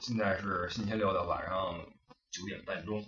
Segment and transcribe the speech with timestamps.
[0.00, 1.86] 现在是星期六的晚上
[2.30, 3.04] 九点半钟，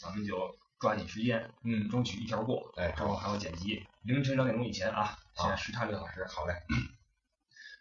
[0.00, 2.72] 咱们就抓紧时间，嗯，争取一条过。
[2.76, 6.24] 哎，之后还有剪辑，凌晨两点钟以前啊，现在时差六小时。
[6.26, 6.54] 好嘞，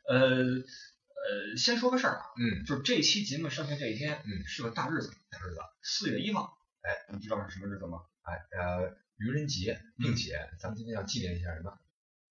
[0.08, 6.58] 呃呃，先说个事儿啊，嗯，就是这期节目上线这一天，嗯是个大日子，大日子，四月一号。
[6.82, 8.04] 哎，你知道是什么日子吗？
[8.22, 11.78] 哎，呃，愚人节，并且咱们今天要纪念一下什么？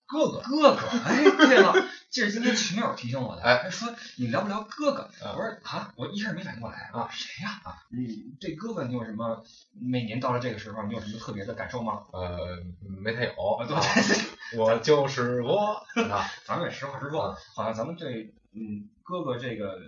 [0.07, 1.73] 哥哥，哥哥，哎，对了，
[2.11, 5.02] 这是今天群友提醒我的，哎，说你聊不聊哥哥？
[5.25, 7.61] 啊我说啊，我一开始没反应过来，啊，谁呀？
[7.65, 9.42] 啊，你这哥哥你有什么？
[9.80, 12.02] 每年到了这个时候，你有什么特别的感受吗？
[12.12, 12.59] 呃，
[13.02, 13.83] 没太有，啊，对啊
[14.59, 19.78] 我就是我 啊，咱们也实话实说啊，好像咱们对嗯哥哥这个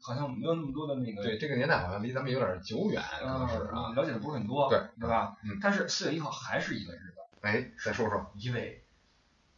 [0.00, 3.88] 好像没有那么多的那个对，这个年代好像离咱们有点久远，可能是啊。
[3.90, 5.36] 嗯了解的不是很多，对对吧？
[5.44, 8.82] 嗯但是四月一号还是一个日子，哎，再说说一位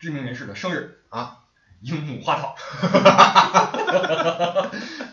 [0.03, 1.37] 知名人士的生日啊，
[1.81, 2.57] 樱木花道。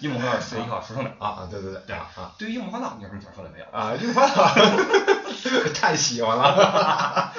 [0.02, 1.12] 樱木花道是四月一号出生的。
[1.20, 3.66] 啊啊，对对对，对啊啊对于樱木花道，你有什么想说的没有？
[3.72, 4.50] 啊，樱花道
[5.76, 6.42] 太喜欢了，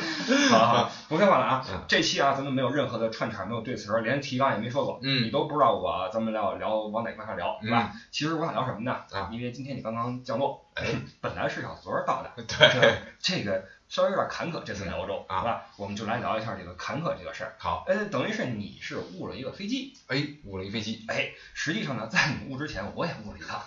[0.50, 1.82] 好好，不废话了啊嗯！
[1.88, 7.90] 这期啊，咱们没有任何的串场，没有对词儿，连提纲也没说过，嗯你都不知道我咱们聊聊往哪块上聊，对吧？
[8.12, 8.92] 其实我想聊什么呢？
[9.12, 10.84] 啊因为今天你刚刚降落，哎，
[11.20, 15.40] 本来是想昨儿到的，对，这个稍微有点坎坷，这次来欧洲，啊。
[15.40, 15.66] 是吧？
[15.76, 17.56] 我们就来聊一下这个坎坷这个事儿。
[17.58, 23.60] 好，呃，等于是你是误了一个飞机，哎，误了一飞机，哎，实际上呢，在你误之前，我也误了一趟。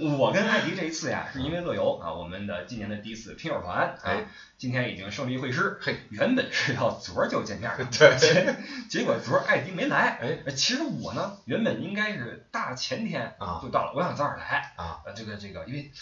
[0.18, 4.26] 我跟艾迪这一次呀，是因为乐游啊，我们的今年的第一次拼友团，啊哎，
[4.56, 8.56] 今天已经胜利会师，嘿，原本是要昨儿就见面的， 对结
[8.88, 13.60] 结果昨儿艾迪没来，哎，呃其实我呢，原本应该是大前天啊。
[13.62, 15.92] 就到了，我想早点来啊，呃，这个这个，因为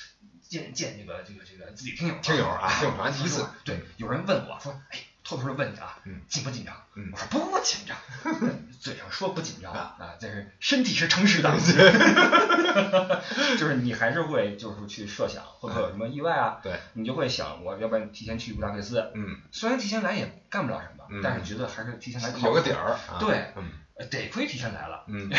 [0.48, 6.74] 见见这个这个这个自己听友听友啊听友团第一次，对，有人问我说，哎，偷偷的问你啊，嗯紧不紧张？
[6.94, 7.96] 嗯我说不紧张，
[8.80, 11.54] 嘴上说不紧张啊，但是身体是诚实的
[13.58, 16.60] 就是你还是会就是去设想会不会有什么意外啊？
[16.62, 23.64] 对，你就会想我要不然提前去布达佩斯，嗯，虽然提前来也干不了什么，嗯但是觉得还是提前来有个底儿，啊对，嗯
[23.98, 25.30] 呃得亏提前来了，嗯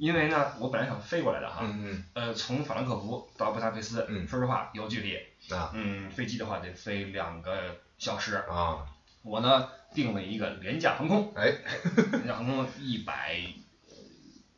[0.00, 8.86] 因为呢，我本来想飞过来的哈，嗯嗯呃，从法兰克福到布达佩斯，嗯说实话有距离，啊嗯，飞机的话得飞两个小时，啊，
[9.22, 11.52] 我呢订了一个廉价航空，哎，
[12.12, 13.42] 廉价航空一百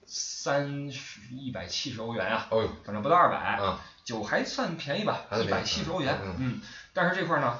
[0.07, 6.61] 三十一百七十欧元啊，哦呦，反正不到二百，啊，就还算便宜吧，一百七十欧元，嗯嗯，
[6.93, 7.59] 但是这块儿呢。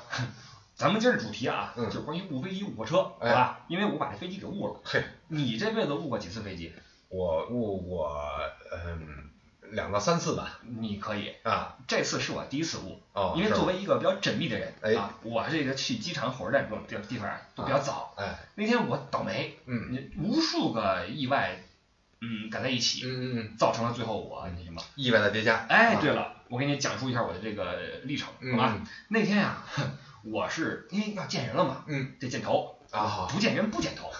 [0.75, 3.61] 咱们今儿主题啊，嗯就是关于误飞机、误火车，哎好吧？
[3.69, 4.81] 因为我把这飞机给误了。
[4.85, 6.73] 嘿，你这辈子误过几次飞机？
[7.13, 8.17] 我误我
[8.73, 9.29] 嗯
[9.71, 18.15] 两到三次吧，你可以，啊，这次是我第一次误，哦，因为作为一个比较缜密的人哎啊，我这个去机场、火车站这种地地方啊都比较早。
[18.17, 21.63] 哎，那天我倒霉，嗯你无数个意外，
[22.21, 24.83] 嗯，赶在一起，嗯嗯嗯，造成了最后我那什么。
[24.95, 28.75] 意外的叠加，哎，啊对了，我给你讲述一下我的这个历程，好吧？
[28.79, 29.63] 嗯那天呀，
[30.25, 34.11] 我是因为要见人了嘛，嗯得见头，啊，不见人不见头，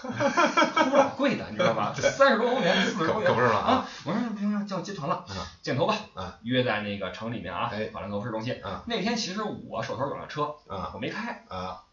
[0.89, 1.93] 不老贵的，你知道吧？
[1.95, 3.87] 三十多欧元，四十欧元可可不是嘛啊！
[4.03, 8.83] 我说不行，叫接团了啊，见头吧啊，约在那个城里面啊哎，法兰克福市中心啊。
[8.87, 11.83] 那天其实我手头有辆车，啊我没开，啊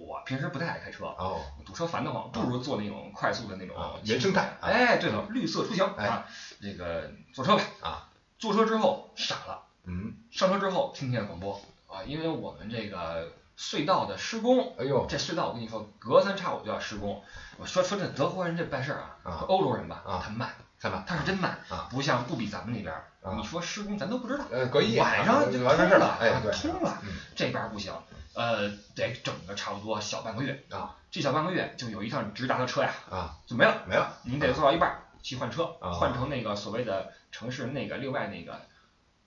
[0.00, 6.26] 我平时不太爱开车，哦堵车烦得慌，不如坐那种快速的那种啊原生态啊哎，对了，绿色出行哎啊，
[6.60, 8.08] 这个坐车吧啊，
[8.40, 17.22] 坐车之后傻了，嗯，上车之后听见广播啊，因为我们这个隧道的施工，哎呦这隧道我跟你说，隔三差五就要施工。
[17.56, 22.94] 我说说这德国人这办事儿啊，啊欧洲人吧，啊他慢，看吧，他是真慢啊，不像不比咱们那边
[23.36, 27.92] 你说施工咱都不知道，呃，隔夜晚上就完完事了，哎对，通了，嗯这边不行，
[28.34, 38.60] 呃，得整个差不多小半个月啊，这小半个月就有一趟直达的车呀啊就没了，没了，您得坐到一半儿去换车，啊换成那个所谓的城市那个另外那个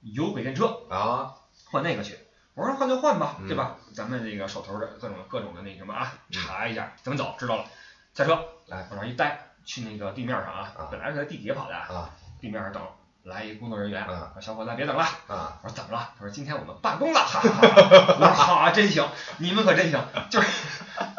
[0.01, 1.33] 有轨电车，啊
[1.71, 2.17] 换那个去。
[2.55, 3.75] 我说换就换吧，嗯对吧？
[3.95, 7.65] 咱们这个手头的各种各种的那什么啊，嗯查一下怎么走，知道了。
[8.13, 8.37] 下车，
[8.67, 12.09] 来往上一待，去那个地面上啊啊，本来是在地底下跑的，啊
[12.41, 12.81] 地面上等，
[13.23, 15.03] 来一工作人员，啊说小伙子别等了。
[15.27, 16.09] 啊我说怎么了？
[16.17, 18.15] 他说今天我们罢工了，哈哈哈哈。
[18.19, 19.07] 我说好啊，真行，
[19.37, 20.03] 你们可真行。
[20.29, 20.47] 就是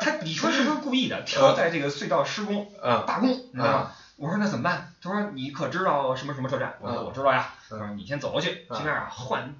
[0.01, 1.23] 他，你说是不是故意的？
[1.23, 3.93] 挑在这个隧道施工啊罢工，你知道吗？
[4.17, 4.93] 我说那怎么办？
[5.03, 6.75] 他说你可知道什么什么车站？
[6.81, 7.49] 我说嗯我知道呀。
[7.71, 9.55] 他嗯说你先走过去，去那儿啊换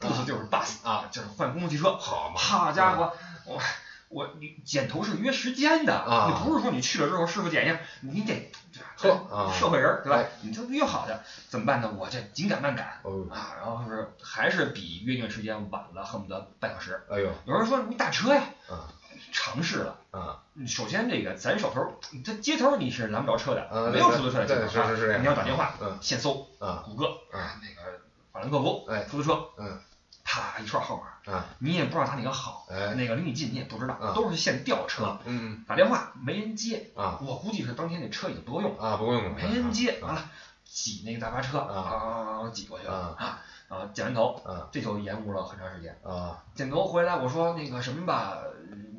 [0.00, 1.96] bus，bus 就是 bus 啊，就是换公共汽车。
[1.96, 3.12] 好嘛，好家伙，
[3.44, 3.60] 我
[4.08, 8.52] 我你剪头是约时间的，啊你不是说你去了之后师傅剪一下，你得
[8.96, 10.30] 呵啊社会人儿对吧哎？
[10.42, 11.92] 你就约好的，怎么办呢？
[11.96, 17.04] 我这紧赶慢赶哦，啊，然后是还是比约定时间晚了，恨不得半小时。
[17.10, 18.88] 哎呦有人说你打车呀，啊
[19.32, 19.98] 尝试了。
[20.12, 27.98] 啊首先，这个咱手头，这街头你是拦不着车的，嗯没有出租车的接对头啊是是是这样你要打电话，嗯现搜啊谷歌，啊那个
[28.36, 29.78] 法兰克福哎出租车，嗯
[30.22, 40.30] 啪一串号码，啊你也不知道他哪个好，哎那个离你近你也不知道，嗯都是现调车，嗯打电话没人接，我估计是当天那车已经不够用，啊不够用了，没人接，啊完了
[40.64, 43.38] 挤那个大巴车啊啊挤过去了啊啊
[43.68, 45.98] 啊，剪完头，啊这就延误了很长时间。
[46.04, 48.36] 啊剪头回来，我说那个什么吧，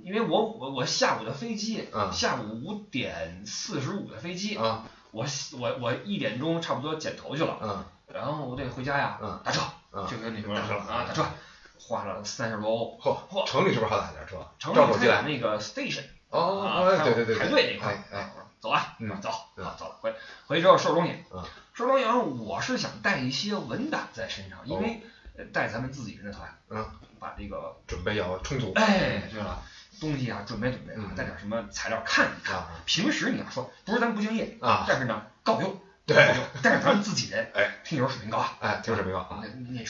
[0.03, 5.25] 因为我我我下午的飞机，啊下午五点四十五的飞机，啊我
[5.59, 9.39] 我我一点钟差不多剪头去了，嗯然后我得回家呀，嗯。
[9.43, 9.61] 打车，
[9.91, 10.07] 嗯。
[10.07, 11.25] 就跟那什么说了啊，打车，
[11.79, 14.47] 花了三十多欧，嚯，嚯，城里是不是好打点车？
[14.59, 19.21] 城照手进来里他有那个 station 哦，啊，哎还有对对对对，排队那块哎走啊，嗯。
[19.21, 19.65] 走，嗯。
[19.65, 20.13] 好走了，回
[20.47, 21.23] 回去之后收拾东西。
[21.31, 21.43] 嗯，
[21.73, 25.01] 收拾东西然后，我是想带一些文档在身上，因为
[25.37, 26.85] 呃带咱们自己人的团，嗯，
[27.19, 28.71] 把这个准备要充足。
[28.75, 29.61] 哎，对了，
[29.99, 32.57] 东西啊准备准备啊嗯，带点什么材料看一看。
[32.57, 32.67] 啊。
[32.85, 36.33] 平时你要说不是咱不敬业，啊，但是呢够用，对。
[36.63, 39.43] 但是咱们自己人，哎，听友水平高啊，哎，听友水平高啊，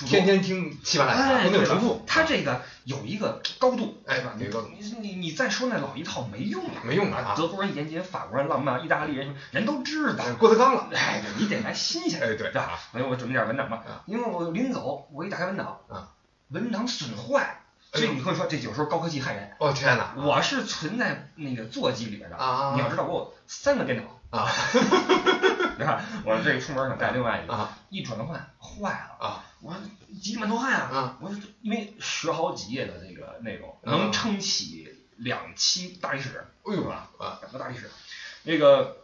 [0.07, 4.33] 天天听七万哎，来不对了能重复，他这个有一个高度，哎是吧？
[4.35, 4.69] 你有高度。
[4.77, 7.35] 你你你再说那老一套没用啊，没用啊。
[7.37, 10.23] 德国人严谨，法国人浪漫，意大利人人都知道。
[10.25, 12.79] 哎郭德纲了，哎，你得来新鲜的，哎对是吧？
[12.91, 16.09] 所以我准备点文档吧啊，因为我临走，我一打开文档啊，
[16.49, 17.61] 文档损坏，
[17.91, 18.07] 哎呦。
[18.07, 19.51] 这你会说这有时候高科技害人。
[19.59, 22.73] 哦天哪，我是存在那个座机里边的啊。
[22.73, 24.45] 你要知道我有三个电脑啊，
[25.77, 29.75] 你看我这个出门想带另外一个，啊一转换坏了，啊我
[30.21, 30.89] 急得满头汗啊！
[30.91, 31.31] 啊我
[31.61, 36.87] 因为十好几页的这个内容，嗯能撑起两期大历史，哎呦？
[36.89, 37.09] 啊
[37.41, 37.89] 两个大历史，
[38.43, 38.97] 那个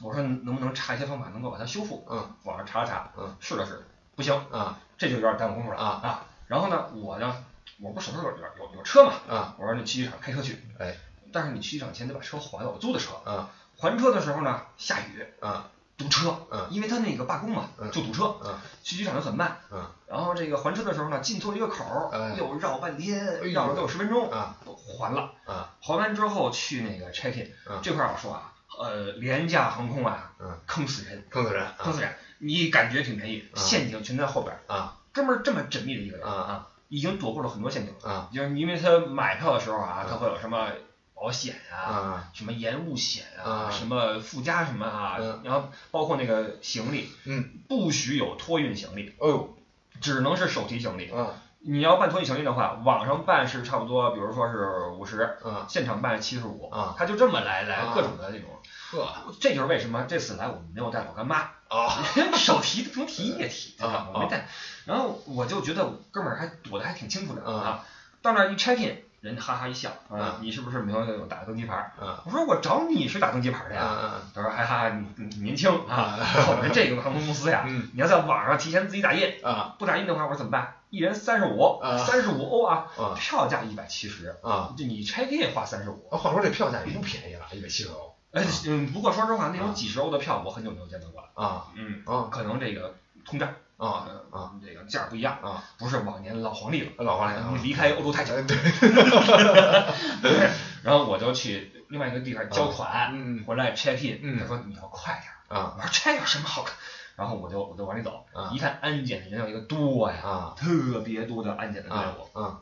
[0.00, 2.04] 我说能不能查一些方法能够把它修复？
[2.10, 3.84] 嗯，网上查了查，嗯，试了试，
[4.16, 6.26] 不行，啊这就有点耽误功夫了啊啊！
[6.46, 7.44] 然后呢，我呢，
[7.80, 10.96] 我不是手头有有有有车嘛，啊我说那去机场开车去，哎，
[11.32, 16.66] 但是你去机场前得把车还了，我租的车，啊还车的时候呢，下雨，啊堵车，嗯。
[16.70, 17.90] 因为他那个罢工嘛，嗯。
[17.90, 18.58] 就堵车，嗯。
[18.82, 19.86] 去机场就很慢，嗯。
[20.06, 22.34] 然后这个还车的时候呢，进错了一个口，哎。
[22.36, 24.56] 又绕半天哎，绕了得有十分钟，啊
[24.98, 25.70] 还了，啊。
[25.80, 27.80] 还完之后去那个 check in，嗯。
[27.82, 30.58] 这块儿我说啊，呃，廉价航空啊，嗯。
[30.66, 33.56] 坑死人，坑死人坑死人，你感觉挺便宜，啊。
[33.56, 34.96] 陷阱全在后边儿，啊。
[35.12, 36.32] 哥们儿这么缜密的一个人啊。
[36.34, 38.28] 啊，已经躲过了很多陷阱，啊。
[38.32, 40.68] 就是因为他买票的时候啊，嗯他会有什么
[41.14, 41.76] 保险啊。
[41.76, 49.56] 啊什么延误险啊，啊什么附加什么啊，嗯然后包括那个行李，嗯，不许有托运行李，哦呦
[50.00, 51.10] 只能是手提行李。
[51.10, 51.28] 啊
[51.66, 58.50] 你要办托运行李的话，网上办是差不多，比如说是五十，啊现场办七十五啊，他就这么来来啊各种的这种，
[58.90, 61.38] 呵这就是为什么这次来我们没有带老干妈，
[61.68, 61.88] 啊
[62.36, 64.08] 手提不能提液体，对吧啊？
[64.12, 64.46] 我没带，
[64.84, 67.86] 然后我就觉得哥们儿还躲得还挺清楚的啊啊，
[68.20, 71.90] 到那儿一 check in，人哈哈一笑啊啊，你是不是没有有打登机牌
[72.26, 73.80] 我说我找你是打登机牌的呀。
[73.82, 76.18] 啊他说：“哈哈，你你年轻啊，
[76.50, 77.88] 我们这个航空公司呀，嗯。
[77.94, 80.74] 你要在网上提前自己打印，啊不打印的话，我说怎么办？
[80.90, 84.74] 一人三十五，啊三十五欧啊，啊票价一百七十，啊！
[84.76, 86.06] 就你 check in 花三十五。
[86.10, 88.14] 话说这票价也不便宜了，一百七十欧。
[88.32, 91.28] 哎，嗯，不过说实话，那啊种几十欧的票我很久没有见到过了。
[91.34, 92.94] 啊嗯，啊可能这个
[93.24, 95.62] 通胀啊呃啊，这个价儿不一样，啊！
[95.78, 96.92] 不是往年老黄历了。
[96.98, 97.50] 老黄历啊。
[97.56, 98.56] 你离开欧洲太久，哎对。
[100.22, 100.50] 对，
[100.82, 103.44] 然后我就去另外一个地方交款，嗯。
[103.44, 104.38] 回来 check in，嗯。
[104.40, 105.60] 他说你要快点儿。
[105.60, 105.74] 啊。
[105.76, 106.74] 我说这有什么好看？
[107.16, 108.50] 然后我就我就往里走，啊。
[108.52, 110.54] 一看安检人有一个多呀，啊。
[110.56, 112.60] 特别多的安检的队啊伍，啊。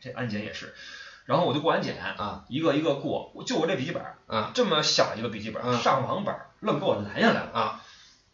[0.00, 0.74] 这安检也是，
[1.24, 2.44] 然后我就过安检，啊。
[2.48, 4.50] 一个一个过，我就我这笔记本，啊。
[4.52, 7.80] 这么小一个笔记本，嗯上网本，愣给我拦下来了，啊。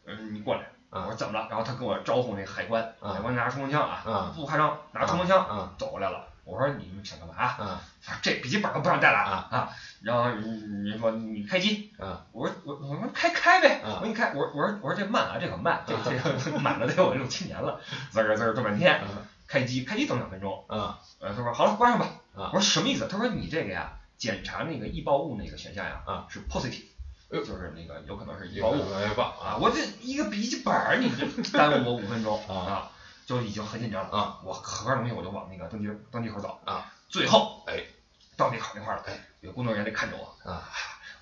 [0.07, 1.47] 嗯，你过来，啊我说怎么了？
[1.49, 7.35] 然后他跟我招呼那海关，啊海关拿着冲锋枪啊啊，不夸张，拿着冲锋枪啊走过来了，我说你们想干嘛？
[7.37, 9.69] 啊他说这笔记本都不让带了啊啊，
[10.03, 15.95] 然后人人说你开机，啊我说我我说开开呗，啊我说你开，我说我说我说这慢啊，这可慢，这
[16.39, 17.79] 这满了得有六七年了，
[18.11, 19.01] 滋儿滋儿这半天，
[19.47, 23.07] 开机开机等两分钟，啊呃，他说好了关上吧，啊我说什么意思？
[23.07, 26.85] 他说你这个呀，检查那个易爆物那个选项呀，啊是 positive，
[27.31, 32.91] 就是那个有可能是易一个棒啊，我这一个笔记本儿你这 耽误我五分钟啊啊，
[33.27, 37.85] 就已经很紧张了啊，我合完东西我就往那个登机登机口走啊，最后哎
[38.37, 40.69] 到那口那块儿了，哎，有工作人员得看着我，啊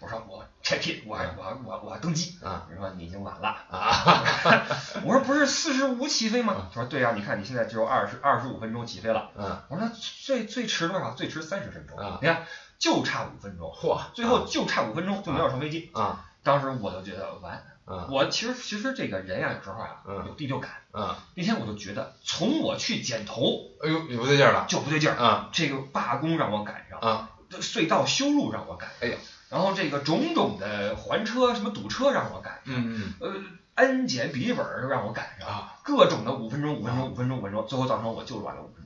[0.01, 2.39] 我说我 check in，我我我我登机。
[2.41, 4.65] 啊人说你已经晚了，啊
[5.05, 6.69] 我说不是 四十五起飞吗？
[6.73, 9.31] 他说对呀、你看你现在只有二十二十五分钟起飞了。
[9.37, 9.93] 嗯我说那
[10.25, 11.11] 最最迟多少？
[11.15, 11.99] 最迟三十分钟。
[11.99, 12.47] 啊你看
[12.79, 15.91] 就差五分钟，嚯最后就差五分钟就没有上飞机。
[15.93, 16.25] 啊。
[16.43, 17.53] 当时我就觉得完，
[17.85, 20.25] 啊我其实其实这个人呀、有时候啊嗯。
[20.27, 20.71] 有第六感。
[20.93, 23.43] 啊那天我就觉得从我去剪头
[23.83, 24.67] 哎呦你不对劲儿了。
[24.69, 26.99] 就不对劲儿，啊这个罢工让我赶上。
[27.01, 29.17] 啊隧道修路让我赶，哎呀，
[29.49, 33.15] 然后这个种种的还车什么堵车让我赶，嗯嗯。
[33.21, 33.43] 呃，
[33.75, 38.78] 安检笔记本儿让我赶上，啊，各种的五分钟五分钟五分钟五分钟，最后造成我就晚了五分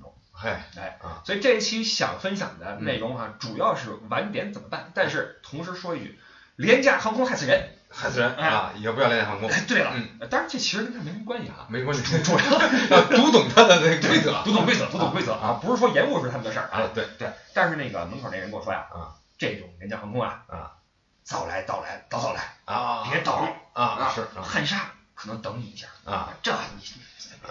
[0.45, 6.19] 哎啊，所以这一期想分享的内容哈、主要是晚点怎么办，但是同时说一句，
[6.57, 7.71] 廉价航空害死人。
[7.95, 10.09] 害死人啊，以后不要廉价航空，哎，对了，嗯。
[10.21, 12.39] 呃当然这其实跟它没什么关系啊，没关系，主要
[12.89, 16.81] 要读懂它的那个规则， 读懂规则，读懂规则啊，不是说延误是他们的事儿啊。
[16.81, 20.73] 哎，对，对，但是那个门口那人跟我说呀，啊，这种廉价航空啊，啊，
[21.23, 23.35] 早来早来早早来，啊，别等
[23.75, 24.41] 啊，是啊。
[24.43, 26.95] 汉莎可能等你一下啊，这你别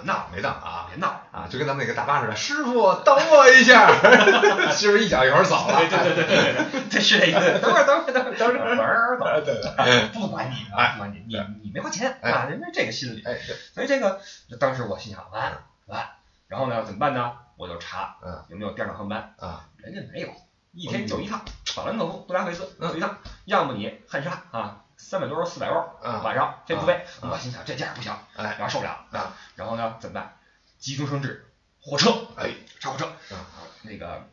[0.04, 1.22] 闹，没闹啊别闹。
[1.32, 3.88] 啊，就跟咱们那个大巴似的，师傅等我一下，
[4.72, 5.78] 师傅一脚油门走了？
[5.88, 7.60] 对对对对对对，这是这个。
[7.60, 9.46] 等会儿等会儿等会儿等会儿，玩儿走。
[9.46, 13.24] 对对，不管你，哎不管你，你你没花钱哎啊，人家这个心理。
[13.24, 13.38] 哎，
[13.74, 14.20] 所以这个
[14.60, 16.08] 当时我心想完了完，
[16.48, 17.34] 然后呢怎么办呢？
[17.58, 20.30] 我就查嗯有没有第二趟航班，啊，人家没有，
[20.74, 26.94] 一天就一趟，法兰克福、布达佩斯一趟，要么你汉莎啊，三百多欧、四百欧啊晚上飞不飞？
[27.22, 30.38] 啊我心想这价不行，哎，然后受不了啊，然后呢怎么办？
[30.80, 31.46] 急中生智，
[31.82, 33.06] 火车，哎，查火车。
[33.36, 33.46] 啊，
[33.82, 34.30] 那个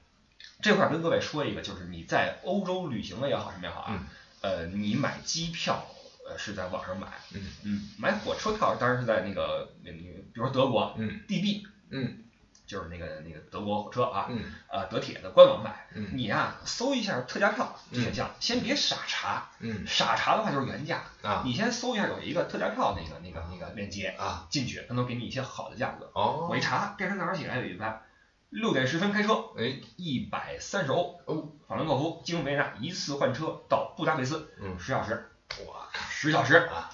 [0.62, 3.98] 这块儿跟各位说一个，就是你在欧洲旅行了也好，什么也好啊，
[4.42, 5.84] 呃，你买机票
[6.28, 12.24] 呃是在网上买，嗯嗯，买火车票当然是在那个那个，比如说德国嗯 DB，嗯
[12.68, 26.10] 就是那个那个德国火车啊，嗯呃德铁的官网买，嗯你呀、搜一下特价票选项，先别傻查，嗯傻查的话就是原价，啊你先搜一下有一个特价票那个那个那个链接啊，进去，它能给你一些好的价格。
[26.14, 28.02] 哦，我一查，第二天早上起来有一班，
[28.50, 35.30] 六点十分开车，哎，一百三十欧，哦，法兰克福经维也纳一次换车到布达佩斯，嗯，十小时，
[35.66, 36.56] 我靠十小时。
[36.56, 36.90] 啊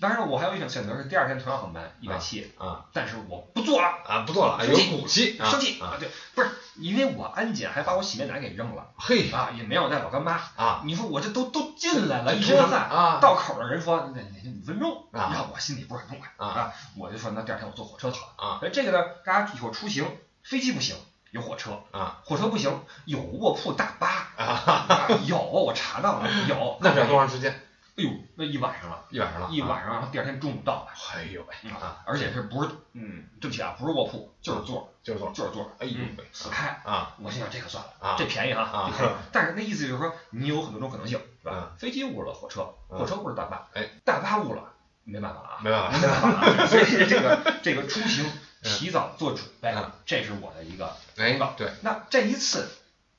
[0.00, 2.84] 当然，我还有一种选择是第二天同样航班一百七，啊。
[2.92, 8.88] 但是我不做了，啊，不做了，有骨气，啊生气啊，对，不是因为我安检还把我洗面奶给扔了。
[8.96, 9.30] 嘿。
[9.30, 10.32] 啊，也没有带老干妈。
[10.56, 13.18] 啊，你说我这都都进来了，一桌饭，啊。
[13.20, 15.30] 到口的人说那那五分钟，啊。
[15.32, 16.72] 让我心里不是很痛快啊。
[16.98, 18.58] 我就说那第二天我坐火车好了啊。
[18.58, 20.04] 所以这个呢，大家以后出行，
[20.42, 20.96] 飞机不行，
[21.30, 24.44] 有火车啊，火车不行，有卧铺大巴啊，
[24.88, 26.78] 啊，有我查到了，有。
[26.82, 27.60] 那是要多长时间？
[27.96, 30.88] 哎呦，那一晚上了，一晚上了，一晚上，然后第二天中午到了。
[31.14, 36.80] 哎呦喂啊，而且是不是嗯，对不起啊，不是卧铺，就是座，就是座，就是座，哎呦嗯喂死开。
[36.84, 38.90] 啊我心想这个算了，啊这便宜哈，啊
[39.30, 41.78] 但是那意思就是说，你有很多种可能性，是吧嗯？
[41.78, 44.72] 飞机误了火车，嗯火车误了大巴，哎，大巴误了，
[45.04, 46.66] 没办法了啊，没办法没办法。
[46.66, 48.24] 所以这个这个出行
[48.64, 51.38] 提早做准备嗯，这是我的一个哎。
[51.56, 52.68] 对，那这一次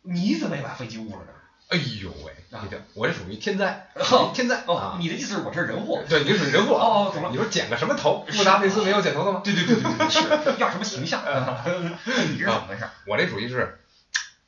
[0.01, 1.31] 你怎么也把飞机误了呢？
[1.69, 3.87] 哎呦喂，啊你这我这属于天灾，
[4.33, 4.63] 天灾
[4.99, 6.03] 你的意思是我这是人祸？
[6.07, 8.23] 对，你属于人祸哦懂了你说剪个什么头？
[8.31, 9.41] 布达佩斯没有剪头的吗？
[9.43, 10.19] 对对对对对，是
[10.61, 11.23] 要什么形象？
[11.25, 12.85] 你这是怎么回事？
[13.07, 13.79] 我这属于是，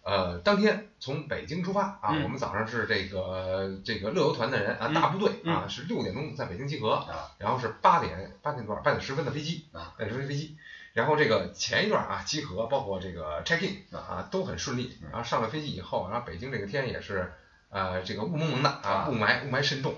[0.03, 10.55] 呃，当天从北京出发啊，嗯我们早上是这个这个乐游团的人啊，嗯大部队啊，是六点钟在北京集合，啊然后是八点八点多少八点十分的飞机啊，八点十分的飞机。
[10.97, 14.97] 然后这个前一段啊集合，包括这个 check in 啊都很顺利。
[15.03, 15.09] 嗯。
[15.11, 17.31] 然后上了飞机以后，然后北京这个天也是
[17.69, 19.07] 呃这个雾蒙蒙的啊，啊。
[19.07, 19.93] 雾霾雾霾深重，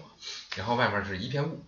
[0.57, 1.63] 然后外面是一片雾，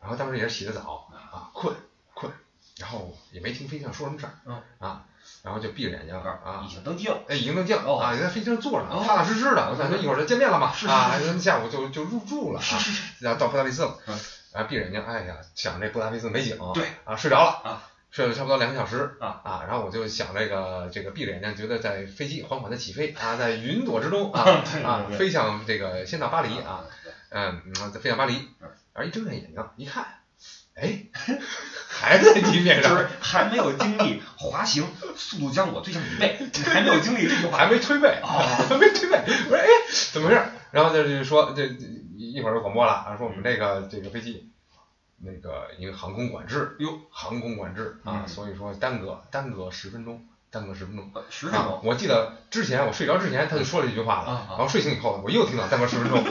[0.00, 1.74] 然后当时也是起得早啊困
[2.14, 2.30] 困，
[2.78, 4.62] 然后也没听飞机上说什么事儿，嗯。
[4.78, 5.04] 啊，
[5.42, 7.18] 然后就闭着眼睛啊已，经登机了。
[7.26, 7.98] 哎，已经登机了哦。
[7.98, 9.68] 啊，也在飞机上坐着踏踏实实的。
[9.68, 14.16] 我想说一会儿就见面了嘛，啊，咱们下午就就入住了啊，是是是，然后到布达佩斯了嗯，
[14.52, 16.86] 然后闭着眼睛，哎呀，想这布达佩斯美景，对。
[17.04, 24.42] 啊，睡着了啊，睡了差不多两个小时啊啊，然后我就想这个这个闭着眼睛，觉得在飞机缓缓的起飞 啊，在云朵之中啊
[24.84, 26.84] 啊飞向这个先到巴黎啊，
[27.30, 27.60] 嗯，
[27.92, 30.06] 再飞向巴黎嗯，然后一睁开眼睛一看，
[30.74, 31.04] 哎，
[31.88, 34.86] 还在地面上，就是还没有经历滑行，
[35.16, 38.28] 速度将我推向椅背，还没有经历这句话，还没推背，啊
[38.68, 39.18] 还没推背，
[39.50, 39.66] 我说哎，
[40.12, 40.42] 怎么回事？
[40.70, 41.84] 然后就是说这这
[42.16, 44.50] 一会儿就广播了啊，说我们这个这个飞机。
[45.18, 48.28] 那个因为航空管制，哟，航空管制啊，嗯。
[48.28, 51.10] 所以说耽搁耽搁十分钟，耽搁十分钟。
[51.14, 54.46] 呃十分啊钟，我记得之前我睡着之前他就说了一句话了，啊啊。
[54.50, 56.22] 然后睡醒以后我又听到耽搁十分钟。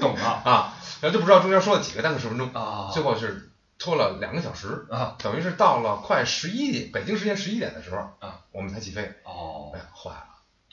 [0.00, 0.42] 懂了。
[0.44, 2.90] 啊，然后就不知道中间说了几个耽搁十分钟，啊。
[2.92, 5.16] 最后是拖了两个小时，啊。
[5.18, 9.70] 等于是到了快十一点，北京时间十一点的时候啊，我们才起飞，哦。
[9.74, 10.26] 哎，呀，坏了，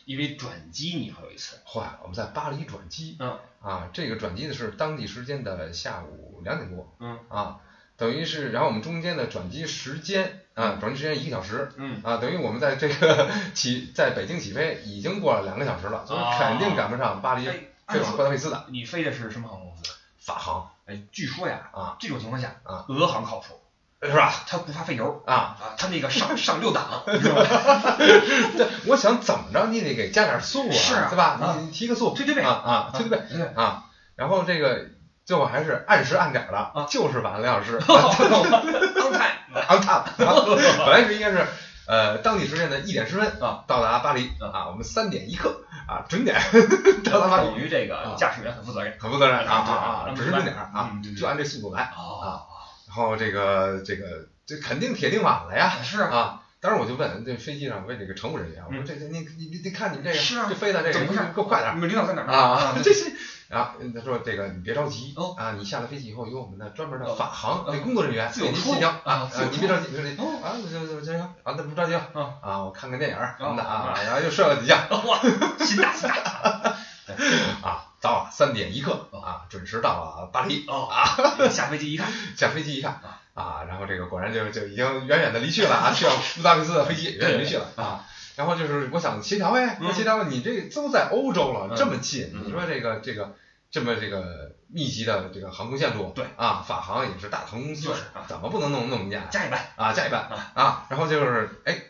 [0.09, 3.15] 因为转机你还有一次，坏了，我们在巴黎转机。
[3.19, 3.37] 嗯。
[3.61, 6.91] 啊，这个转机的是当地时间的下午两点多。
[6.99, 7.19] 嗯。
[7.27, 7.59] 啊，
[7.95, 11.71] 等于是，然后我们中间的转机时间啊，转机时间一个小时。
[11.77, 12.01] 嗯。
[12.03, 18.65] 啊，等于我们在这个起在北京起飞已经过了两个小时了，所以肯定赶不上巴黎哎，飞往布达佩斯的。
[18.69, 19.93] 你飞的是什么航空公司？
[20.17, 20.71] 法航。
[20.87, 23.53] 哎，据说呀啊，这种情况下啊，俄航靠谱，
[24.01, 24.34] 是吧？
[24.48, 27.03] 它不怕费油啊，啊，它那个上 上六档？
[27.06, 31.08] 对，我想怎么着你得给加点速是啊。
[31.10, 31.38] 是吧？
[31.41, 31.56] 啊。
[31.60, 32.41] 你你提个速，推推背。
[32.41, 33.25] 啊啊，推推背。
[33.29, 33.84] 对啊，
[34.15, 34.86] 然后这个
[35.25, 39.38] 最后还是按时按点儿的啊，就是晚了两小时，刚才
[39.68, 41.46] 昂他， 本来是应该是
[41.86, 43.63] 呃当地时间的一点十分啊。
[43.68, 44.48] 到达巴黎啊。
[44.53, 46.39] 啊，我们三点一刻啊准点。
[47.03, 48.15] 到达巴黎，等于这个啊。
[48.18, 48.98] 驾驶员很负责任。
[49.00, 52.48] 很负责任啊啊准时准点儿啊就按这速度来，啊，
[52.89, 55.69] 然后这个这个这肯定铁定晚了呀。
[55.84, 56.01] 是。
[56.01, 56.41] 啊，啊。
[56.60, 58.86] 当时我就问这飞机上问这个乘务人员，我说嗯。
[58.86, 60.48] 这这你你你得看你们这个是啊。
[60.50, 61.22] 这飞的这个怎么回事？
[61.36, 61.75] 给我快点儿。
[61.75, 62.27] 你们领导在哪儿？
[62.34, 62.74] 啊！
[62.74, 63.12] 对 这是
[63.50, 65.13] 啊，他说这个你别着急。
[65.15, 65.36] 哦。
[65.38, 70.17] 啊，你下了飞机以后有我们的专门的返航哦那工作人员自由出给您协调啊啊，你别着急，别着急。
[70.17, 70.41] 哦。
[70.43, 73.93] 啊，就就这个啊，那不着急了啊啊，我看看电影儿什么的哦。
[73.93, 74.75] 啊，然后又睡了几觉。
[75.05, 75.22] 哇，
[75.63, 76.75] 心大心大。
[77.62, 81.06] 啊，到了三点一刻哦啊，准时到了巴黎哦啊，
[81.50, 83.00] 下飞机一看， 下飞机一看
[83.34, 88.06] 啊，然后这个果然就就已经远远的离去了啊，去了布达佩斯的飞机远远离去了啊。
[88.36, 93.36] 然后就是我想协调呗，嗯协调你这都在欧洲了，嗯这么近，嗯你说这个这个
[93.70, 97.94] 这么这个密集的这个航空线路，对啊，法航也是大航空公司
[98.27, 99.91] 怎么不能弄弄一架加一班，啊？
[99.91, 101.82] 加一班啊啊，然后就是哎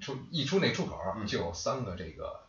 [0.00, 2.45] 出一出那出口嗯就有三个这个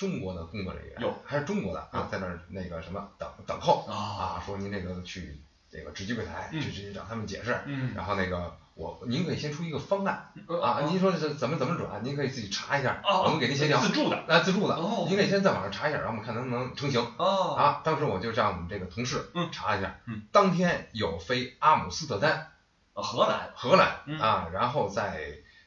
[0.00, 5.38] 中国的工作人员有，还是中国的啊，在那儿那个什么等等候啊，啊，说您这个去
[5.70, 7.92] 这个值机柜台去直接找他们解释，嗯。
[7.94, 13.24] 然后那个我您可以先出一个方案啊，啊您说这怎么怎么转，您可以自己查一下，哦。
[13.24, 13.78] 我们给您协调。
[13.78, 14.16] 自助的。
[14.26, 15.04] 啊，自助的，哦。
[15.06, 17.06] 您可以先在网上查一下，然后我们看能不能成型。
[17.18, 17.54] 哦。
[17.54, 17.82] 啊。
[17.84, 20.22] 当时我就让我们这个同事嗯查一下，嗯。
[20.32, 22.52] 当天有飞阿姆斯特丹、
[22.94, 23.50] 荷兰。
[23.54, 24.18] 荷兰嗯。
[24.18, 25.20] 啊，然后再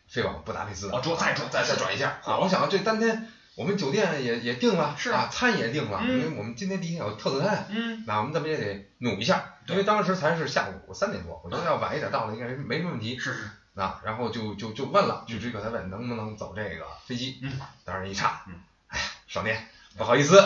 [0.07, 1.51] 飞往布达佩斯的，哦转再转。
[1.51, 2.09] 再再转一下。
[2.23, 2.25] 啊。
[2.25, 13.17] 哦我想这当天我们酒店也也定了，是啊，餐也定了，嗯因为我们今天第一天有特色餐，嗯那我们怎么也得努一下，因为当时才是下午三点多，我觉得要晚一点到了应该没什么问题。
[13.19, 17.39] 是是啊，然后就就就问了，就直接给他问能不能走这个飞机。
[17.41, 17.51] 嗯，
[17.83, 18.53] 当时一查，嗯，
[18.87, 19.67] 哎呀，少年，
[19.97, 20.39] 不好意思，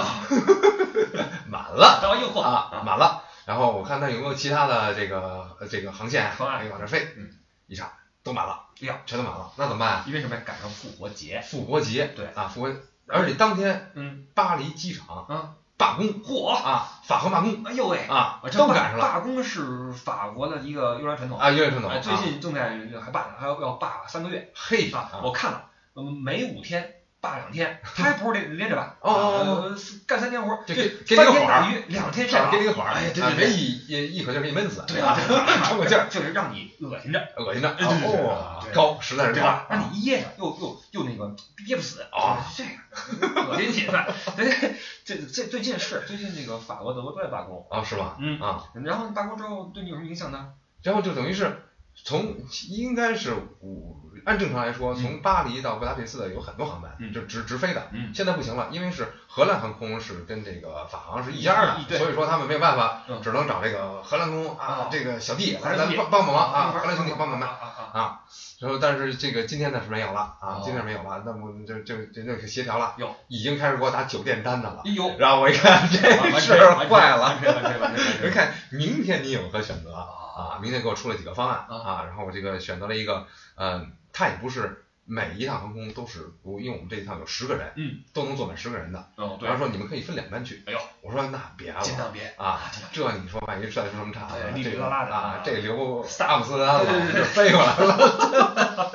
[1.48, 3.24] 满了到诱惑啊，满了。
[3.46, 7.08] 然后我看他有没有其他的这个呃这个航线可以往这飞。
[7.18, 7.30] 嗯，
[7.68, 10.04] 一查都满了，哎呀，全都满了，那怎么办？
[10.08, 10.42] 因为什么呀？
[10.46, 12.74] 赶上复活节，复活节，对啊，复活，
[13.08, 14.26] 而且当天嗯。
[14.34, 17.64] 巴黎机场啊，罢工嚯，啊，法国罢工。
[17.64, 19.02] 哎呦喂，啊，都赶上了。
[19.02, 24.52] 罢工是法国的一个优良传统，啊，优良传统最近正在还罢呢，还要要罢三个月。
[24.54, 25.10] 嘿啊！
[25.24, 25.64] 我看了，
[25.96, 26.97] 嗯，每五天
[27.28, 31.62] 罢两天，他还不是连连着罢，哦哦哦呃，干三天活儿，就这给给你个三天缓儿。
[31.62, 35.18] 等于两天晒啊，网，给你个缓儿，哎，对对对，一一一口气儿给你闷死，对啊，
[35.64, 39.66] 喘个气儿，就是让你恶心着，恶心着，对对对哦，高，实在是高？
[39.70, 41.36] 让你噎着，又又又那个
[41.66, 44.08] 憋不死啊，这个恶心起来。
[44.36, 48.18] 对，这这最近是最近那个法国、德国都在罢工，啊，是吧？
[48.20, 48.40] 嗯。
[48.40, 50.50] 啊，然后罢工之后对你有什么影响呢？
[50.84, 51.64] 然后就等于是
[51.96, 52.38] 从
[52.70, 57.14] 应该是五，按正常来说，从巴黎到布达佩斯的有很多航班，嗯。
[57.14, 57.88] 就直直飞的。
[57.94, 58.12] 嗯。
[58.14, 63.22] 现在不行了，因为是荷兰航空是跟这个法航是一家的所以说他们没有办法，嗯。
[63.22, 67.50] 只能找这个荷兰空啊啊，这个小弟来荷兰兄弟来帮帮帮忙啊，荷荷兰兄弟帮帮忙。
[67.50, 68.20] 啊
[68.60, 74.82] 然后但是这个今天呢是没有了啊哦，今天没有了，那么就就就那个协调了哟，已经开始给我打酒店单子了。
[74.84, 78.24] 哎呦，然后我一看这完事儿完坏了，完全完全完全完全。
[78.24, 79.94] 我 一看明天你有何选择？
[79.94, 80.04] 啊
[80.38, 80.60] 啊？
[80.62, 92.60] 明天给我出了几个方案啊啊，然后我这个选择了一个，嗯，它也不是每一趟航空都是，因为我们这一趟有十个人，嗯，都能坐满十个人的，哦对然后，说你们可以分两班去，哎呦，我说那别了尽量别啊，
[92.92, 98.92] 这你说万一再出什么岔子对，这个哩哩啦啦的啊啊，这留萨姆斯安了，对对对 这飞过来了。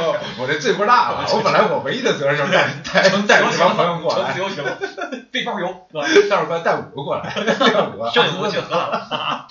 [0.00, 4.64] 哦我这罪过大了， 我本来我唯一的责任就是带带带着这帮朋友过来自，由行，
[5.30, 6.04] 背包游，是吧？
[6.30, 9.46] 待会儿给我带五个过来，带五个，这我去荷兰了，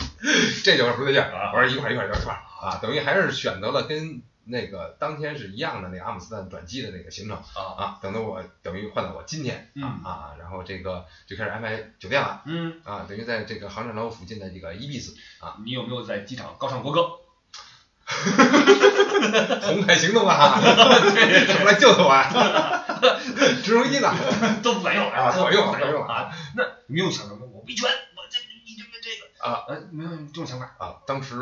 [0.63, 1.21] 这就是不对劲。
[1.53, 17.07] 我说一块儿一块儿一块儿啊，等于还是选择了跟那个当天是一样的那个阿姆斯特丹转机的那个行程啊，啊，等到我等于换到我今天嗯啊啊，然后这个就开始安排酒店了嗯，啊，等于在这个航站楼附近的这个伊比斯啊，你有没有在机场高唱国歌？
[18.07, 22.83] 红海行动啊，什么来救救我啊？
[23.63, 24.13] 直升机呢？
[24.63, 26.31] 都不管用啊都管用不管管用啊！
[26.55, 27.89] 那你有想着我维权，
[29.39, 30.75] 啊，呃，没有这种想法。
[30.77, 31.35] 啊，当时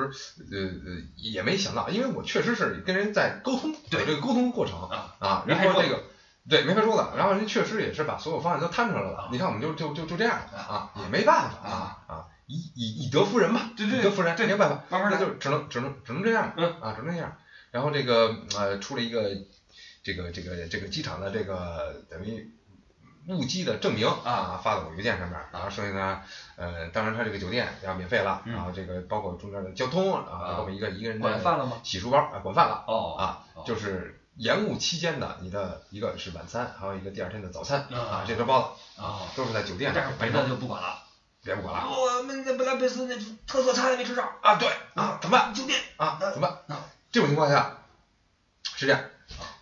[0.52, 4.82] 呃呃也没想到，因为我确实是跟人在沟通，对这个沟通过程
[5.20, 6.04] 啊然后这个
[6.48, 15.18] 对没法说的，然后人确实也是把所有方案都摊出来了啊，你看我们就就就就这样啊啊，也没办法啊啊，以以以德服人嘛，对对以德服人，这没有办法，慢慢来。
[15.18, 17.36] 那就只能只能只能这样，嗯啊，只能这样，
[17.72, 19.30] 然后这个呃出了一个
[20.04, 22.52] 这个这个这个机场的这个等于
[23.28, 26.22] 误机的证明啊发到我邮件上面，然后剩下呢，
[26.56, 31.78] 呃，当然他这个酒店要免费了，嗯然后这个包括中间的交通啊，啊包括一个一个人的管饭了吗？
[31.84, 41.00] 洗漱包啊，管饭了哦啊，哦就是延误期间的你的一个是晚餐，还有一个第二天的早餐啊啊，这都包了，啊，都是在酒店但是别的就不管了。
[41.44, 45.54] 别不管了我们那本来贝斯那特色菜没吃上，啊，对啊，怎么办？
[45.54, 46.84] 酒店啊，怎么办啊？
[47.12, 47.84] 这种情况下
[48.64, 49.00] 是这样，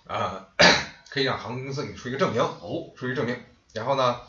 [0.08, 0.48] 啊，
[1.12, 3.36] 可以让航空公司给你出一个证明，哦出一个证明，
[3.74, 4.22] 然后呢，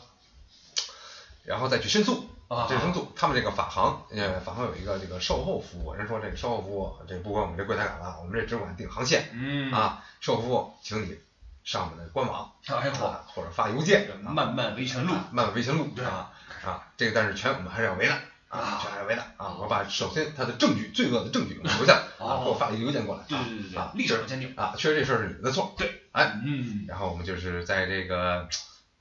[1.43, 3.11] 然后再去申诉，啊，这是申诉。
[3.15, 11.17] 他们这个法航，呃，法航有一个这个售后服务，人说这个售后服务，这不管我们这柜台管了，我们这只管定航线嗯，啊，售后服务，请你
[11.63, 16.31] 上我们的官网哎呦，啊，或者发邮件，啊漫漫维权路，漫漫维权路对啊
[16.65, 18.13] 啊，这个但是全我们还是要围的。
[18.47, 19.57] 啊啊，全还是围的啊！
[19.59, 23.23] 我把首先他的证据，罪恶的证据留下来啊，哦给我发一个邮件过来。
[23.27, 25.73] 对对对对啊，立场上鉴定，啊，确实这事儿是你们的错。
[25.77, 28.47] 对，哎，嗯，然后我们就是在这个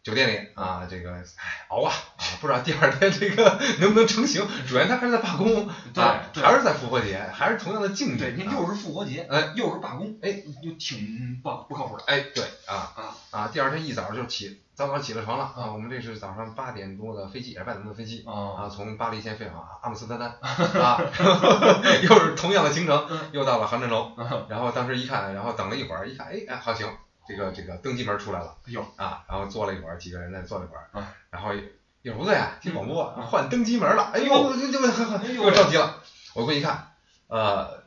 [0.05, 4.47] 酒店里啊，这个哎熬啊啊，不知道第二天这个 能不能成型。
[4.69, 6.05] 主要他还是在罢工对
[6.43, 8.19] 还是在复活节，还是同样的境遇。
[8.19, 15.73] 对，又是复活节，哎，又是罢工，哎，就挺不不靠谱的哎，对啊啊啊，第二天一早就起，早早起了床了啊。
[15.73, 18.23] 我们这是早上八点多的飞机，也是八点多的飞机。
[18.27, 20.29] 哦啊，从巴黎先飞往阿姆斯特丹，
[20.83, 21.01] 啊，
[22.07, 26.87] 又是同样的行程，又到了航站楼，嗯然后当时一看，然后等了一会儿，一看，哎哎，好行，
[27.27, 36.03] 这个这个登机门出来了，哎呦啊，然后坐了一会儿，几个人在坐了一会儿，啊然后一会儿不对啊，听广播嗯换登机门了，哎哎呦，这这这哎呦我着急了，
[36.35, 36.93] 我过去一看，
[37.29, 37.83] 呃，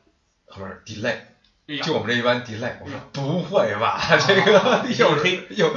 [0.48, 1.18] 后面 delay，
[1.84, 5.74] 就我们这一班 delay，我说不会吧，这个 又是又，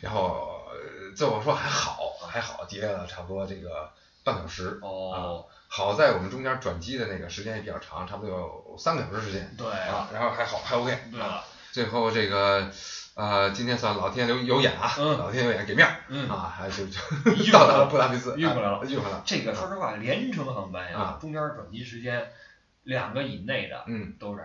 [0.00, 3.90] 然后呃最后说还好还好，delay 了差不多这个
[4.22, 11.42] 半小时，哦，好在我们中间转机的那个时间也比较长，差不多有三个小时时间对啊，然后还好还 OK，对了，
[11.74, 12.70] 最后这个
[13.16, 17.00] 呃今天算老天有有眼啊，嗯老天有眼给面儿嗯，啊，还就就
[17.44, 22.30] 运 到达了布达佩斯，运回来了啊运回来了，这个说实话，连程航班呀啊，中间转机时间
[22.84, 24.44] 两个以内的嗯，都是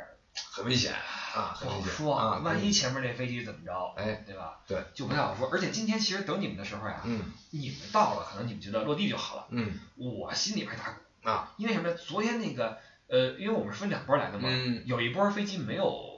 [0.51, 0.91] 很危险
[1.35, 4.57] 啊，不好很危险说啊，万一前面那飞机怎么着，哎，对吧？
[4.67, 5.47] 对，就不太好说。
[5.51, 11.95] 而且今天其实等你们的时候呀，嗯你们到了，可能你们觉得落地就好了，嗯我心里边打鼓啊，因为什么呀？
[12.07, 16.08] 昨天那个呃，因为我们是分两波来的嘛，嗯有一波飞机没有呃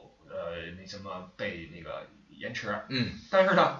[0.78, 3.12] 那什么被那个延迟，嗯。
[3.30, 3.78] 但是呢，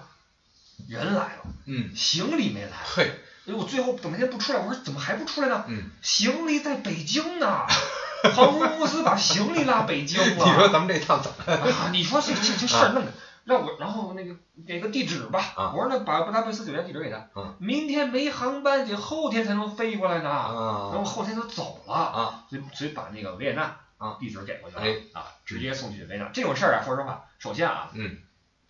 [0.88, 2.72] 人来了，嗯，行李没来。
[2.84, 3.10] 嘿，
[3.46, 5.64] 哎，我最后等半天不出来，我说怎么还不出来呢？
[5.68, 7.66] 嗯，行李在北京呢，
[8.34, 10.26] 航空公司把行李拉北京了。
[10.46, 11.52] 你说咱们这趟怎么？
[11.52, 13.12] 啊，你说这这这事儿弄的，
[13.44, 15.72] 让我然后那个给个地址吧，啊。
[15.74, 22.44] 我说那把布达佩斯酒店地址给他，嗯明天没航班，得后天才能飞过来呢，然后啊后天就走了，啊。
[22.48, 26.28] 所以所以把那个维也纳啊地址给过去了，哎啊，直接送去维也纳。
[26.32, 28.18] 这种事儿啊，说实话，首先啊，嗯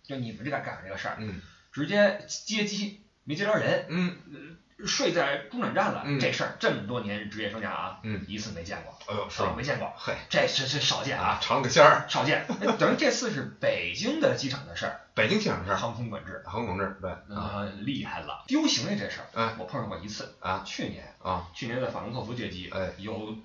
[0.03, 1.41] 就你们这干干这个事儿，嗯
[1.71, 12.45] 直接接机没接着人，嗯，睡在中转站了，嗯这事儿这么多年职业生涯啊，嗯一次没见过，哎呦是没见过，嘿这是是少见啊啊，，尝个鲜儿，少见。
[12.61, 16.43] 哎等于这次是北京的机场的事儿，北京机场的事儿，航空管制。
[16.45, 18.43] 航空管制对啊啊，厉害了！
[18.47, 20.35] 丢行李这事儿，哎我碰上过一次。
[20.41, 23.35] 啊去年，啊去年在法兰克福接机，哎有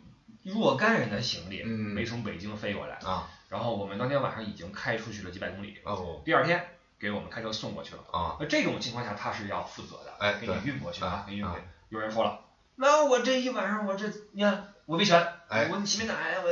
[0.43, 1.69] 若干人的行李嗯。
[1.69, 3.29] 没从北京飞过来，啊。
[3.49, 6.21] 然后我们当天晚上已经开出去了几百公里，哦。
[6.25, 8.03] 第二天给我们开车送过去了。
[8.13, 8.37] 啊。
[8.41, 11.61] 那这种情况下，他是要负责的，哎给你对运过去啊啊，给你运过去。
[11.61, 11.65] 啊。
[11.89, 12.41] 有人说了，
[12.77, 16.45] 那我这一晚上我这你看我维权，哎我洗面奶我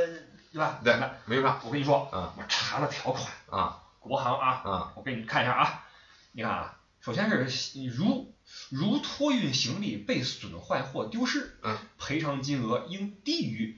[0.51, 0.79] 对吧？
[0.83, 3.83] 对那，没办没法我跟你说，啊我查了条款，啊。
[3.99, 4.93] 国航啊，啊。
[4.95, 5.83] 我给你看一下啊，
[6.31, 8.33] 你看啊，首先是如
[8.69, 13.77] 如托运行李被损坏或丢失，嗯，赔偿金额应低于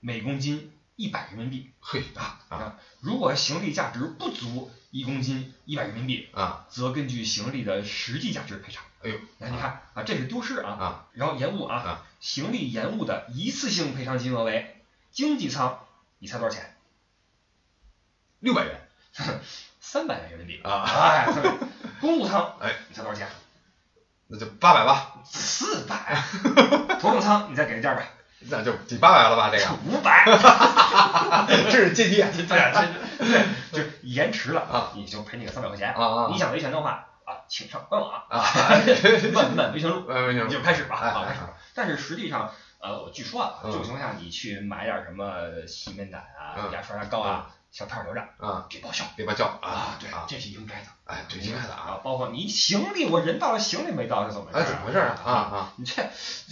[0.00, 2.78] 每公斤一百人民币嘿啊啊！
[3.00, 8.84] 如果行李价值不足一公斤一百人民币，啊则根据行李的实际价值赔偿。
[9.02, 15.86] 哎呦那你看啊，这是丢失啊，啊然后延误啊，啊行李延误的一次性赔偿金额为经济舱，
[16.18, 16.76] 你猜多少钱？
[18.40, 18.88] 六百元
[19.80, 20.62] 三百元人民币。
[20.62, 21.26] 啊，哎，
[22.00, 23.28] 公务舱，哎，你猜多少钱？
[24.28, 26.22] 那就八百吧，四百。
[27.00, 28.02] 头等舱，你再给个价吧，
[28.50, 29.50] 那就抵八百了吧？
[29.50, 30.24] 这个五百。
[31.70, 35.92] 这是阶梯对，这对，就是延迟了啊，你就赔你个三百块钱。
[35.94, 38.44] 啊啊你想维权的话啊，请上官网啊，
[39.32, 41.50] 漫漫维权路，呃你就开始吧哎啊，开始吧。
[41.74, 50.86] 但是实际上，呃，我据说啊，嗯这种情况下，你去买点什么洗面奶啊、嗯牙刷、牙膏啊、小套手杖，啊，给报销给报销啊，对啊，，这是应该的。
[51.04, 54.72] 哎，对，应该的啊，啊，包括你行李，我人到了，行李没到，是怎么回哎，事？
[54.72, 55.14] 怎么回事啊？
[55.24, 55.94] 啊， 你这，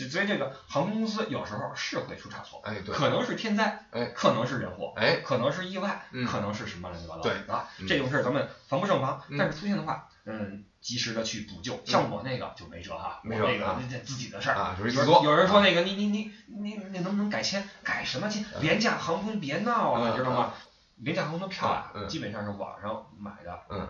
[0.09, 11.81] 所以这个航空公司有时候是会出差错，哎，对，可能是天灾，哎可能是人祸，哎，可能是意外，嗯可能是什么乱七八糟，对啊，嗯这种事儿咱们防不胜防，嗯但是出现的话，嗯，及时的去补救。
[11.85, 14.57] 像我那个就没辙哈，我没辙那个自己的事儿。
[14.57, 15.23] 啊，有自作。
[15.25, 17.69] 有人说那个你你你你你能不能改签？
[17.83, 18.45] 改什么签？
[18.61, 20.53] 廉价航空别闹了，嗯知道吗？
[20.97, 22.09] 廉价航空的票啊，嗯。
[22.09, 23.61] 基本上是网上买的。
[23.71, 23.89] 嗯。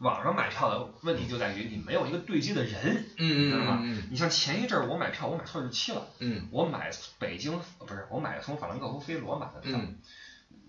[0.00, 3.80] 网上买票的问题就在于你没有一个对接的人，嗯知道吗？
[3.82, 4.02] 嗯。
[4.10, 6.48] 你像前一阵儿我买票，我买错日期了，嗯。
[6.52, 9.98] 我买北京不是我买从法兰克福飞罗马的票，嗯。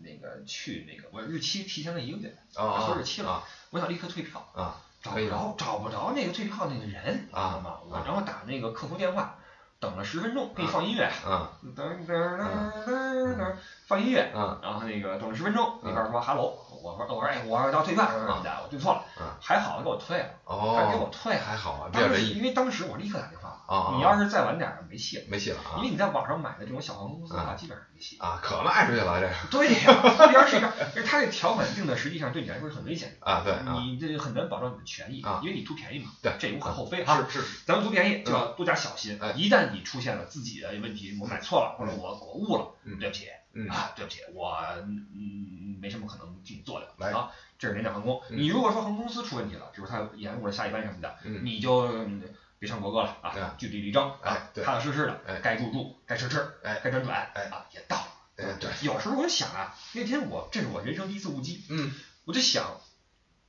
[0.02, 7.80] 那个去那个我日期提前了一个月，啊啊错日期了啊我想立刻退票，啊找不着找不着那个退票那个人，啊知道吗？
[7.86, 9.39] 我啊然后打那个客服电话，
[9.80, 11.50] 等了十分钟，给你放音乐，啊。
[11.76, 12.38] 噔噔噔
[12.86, 13.54] 噔噔，
[13.88, 14.60] 放音乐，啊。
[14.62, 21.38] 然后那个等了十分钟，那嗯边说哈喽，我说我说哎我要退票什么什么的，我对错了啊，还好给我退了，哦给我哦，退。
[21.38, 23.39] 还好啊，当时，因为当时我立刻打电话
[23.70, 25.78] 啊啊你要是再晚点儿没戏了，没戏了啊。
[25.78, 27.56] 因为你在网上买的这种小航空公司的话，啊。
[27.56, 28.18] 基本上没戏。
[28.20, 30.58] 啊，可卖出去了这个对呀，特别是
[30.96, 33.16] 而它这条款定的实际上对你来说是很危险。
[33.20, 37.24] 的， 啊，对啊，你这很难保障你的权益啊，因为你图便宜嘛，对这也无可厚非哈。
[37.30, 42.98] 是是，咱们图便宜就要多加小心哎，一旦你出现了自己的问题，我买错了或者我我误了，嗯。
[43.00, 43.68] 对不起嗯。
[43.68, 47.30] 啊，对不起，我嗯没什么可能替你做的哎啊。
[47.58, 48.38] 这是廉价航空，嗯。
[48.38, 51.42] 你如果说航空公司出问题了，比如它延误了下一班什么的，嗯。
[51.44, 52.22] 你就嗯
[52.60, 58.08] 别唱国歌了啊，据理力争哎啊，对踏踏实实的哎，该住住，该吃吃，哎该转转，哎啊，也到了。
[58.38, 61.94] 哎对，有时候我就想啊，那天我这是我人生第一次误机，嗯
[62.26, 62.80] 我就想，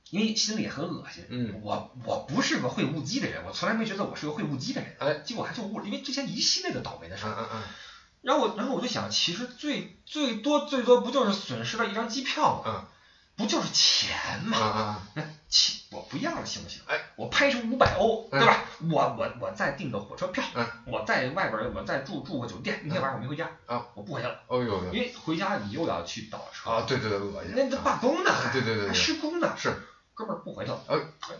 [0.09, 7.63] 因为心里也很恶心，嗯我我不是个会误机的人，我从来没觉得我是个会误机的人，哎，结果还就误了，因为之前一系列的倒霉的事儿，嗯嗯嗯
[8.21, 12.63] 然后我然后我就想，其实最最多最多不就是损失了一张机票吗？
[12.65, 12.85] 嗯
[13.37, 15.07] 不就是钱嗯吗？
[15.15, 15.35] 嗯
[16.11, 16.81] 不要了行不行？
[16.87, 18.39] 哎，我拍出五百欧，嗯。
[18.39, 18.57] 对吧？
[18.91, 20.67] 我我我再订个火车票，嗯。
[20.85, 28.87] 我在外边我再住住个酒店，那天晚上我没回家，啊，我不回去了，哦呦呦因为回家你又要去倒车，啊，对对对，恶心，那这罢工呢还，对对对对。
[28.89, 29.73] 还施工呢，是。
[30.13, 30.97] 哥们儿不回去了，哎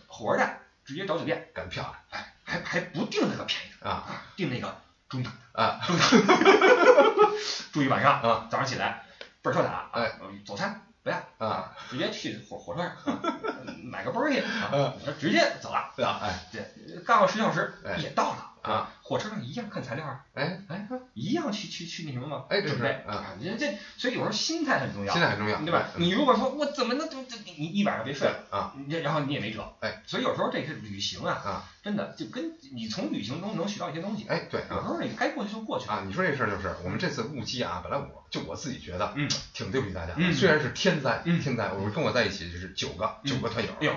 [0.08, 1.94] 火车站直接找酒店，赶票。
[2.10, 3.90] 哎，还还不订那个便宜的。
[3.90, 4.08] 啊。
[4.08, 4.76] 啊，订那个
[5.10, 5.80] 中等啊。
[5.86, 6.08] 中等，
[7.74, 9.06] 住一晚上啊，早上起来
[9.42, 10.02] 倍儿潇洒，哎。
[10.22, 13.22] 呃，早餐不要啊，直接去火火车上啊
[13.84, 16.40] 买个包去啊嗯，直接走了，对啊，哎。
[16.52, 17.98] 对，干个十小时哎。
[17.98, 20.60] 也到了啊，火车上一样看材料啊，哎。
[20.68, 23.16] 哎，一样去去去那什么嘛，哎准备啊。
[23.16, 25.14] 啊，这这，所以有时候心态很重要。
[25.14, 25.22] 心。
[25.22, 25.90] 态很重要，对吧？
[25.96, 26.02] 嗯。
[26.04, 28.74] 你如果说我怎么能这这你一晚上别睡了，啊。
[28.88, 31.70] 你然后你也没辙，哎，所以有时候这是旅行啊，啊。
[31.84, 43.94] 真的就跟你从旅行中能学到一些东西，哎对啊有时候你该过去就过去了，啊，你说这事儿就是我们这次误机啊，本来我就我自己觉得，嗯，挺对不起大家虽然是天灾，嗯天灾，我跟我在一起就是九个嗯九个团友，哎呦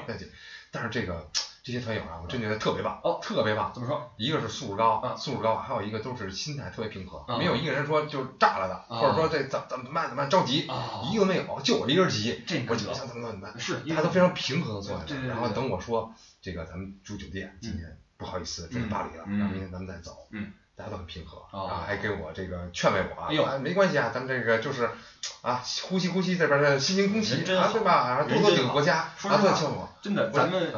[0.71, 1.29] 但是这个
[1.65, 3.73] 这些团友啊，我真觉得特别棒，哦特别棒。
[3.73, 4.13] 怎么说？
[4.19, 24.91] 一个是素质高，啊素质高，还有一个都是心态特别平和，啊没有一个人说就炸了的，啊或者说这怎怎么办怎么办着急，啊一个没有，就我一人急，这你可得我就想怎么办怎么办，是，大家都非常平和的坐在对对对那儿，然后对等我说这个咱们住酒店，今天不好意思这是巴黎了，嗯然后明天咱们再走，嗯，大家都很平和哦啊，还给我这个劝慰我啊，哎呦啊没关系啊，咱们这个就是
[25.41, 28.23] 啊呼吸呼吸这边的新鲜空气人真好啊，对吧？
[28.25, 30.71] 多多几人真好个国家，说实话啊多劝我，真的，咱们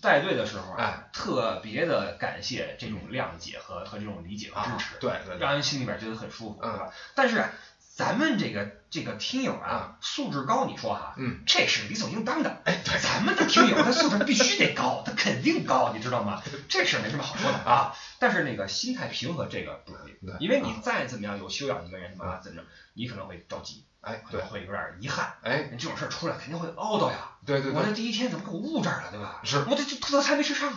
[0.00, 0.84] 带队的时候哎。
[0.84, 6.70] 啊，特别的感谢这种谅解和和这种理解和啊支持，对对对，让人心里边觉得很舒服，嗯。
[6.72, 6.92] 对吧？
[7.14, 7.50] 但是啊
[7.94, 12.62] 咱们这个这个听友啊，素质高，你说哈，嗯，这是理所应当的。
[12.64, 16.42] 哎对，咱们的听友他素质必须得高，他肯定高，你知道吗？
[16.70, 17.94] 这事儿没什么好说的啊。
[18.18, 25.32] 但是那个心态平和这个不容易对，因为你再怎么样有修养一个人啊，怎么着，你可能会着急，哎能，会有点遗憾。
[25.42, 27.30] 哎这种事儿出来肯定会懊恼呀。
[27.44, 29.40] 对对对，我这第一天怎么给我误这儿了，对吧？
[29.44, 30.70] 是我这这特菜没吃上，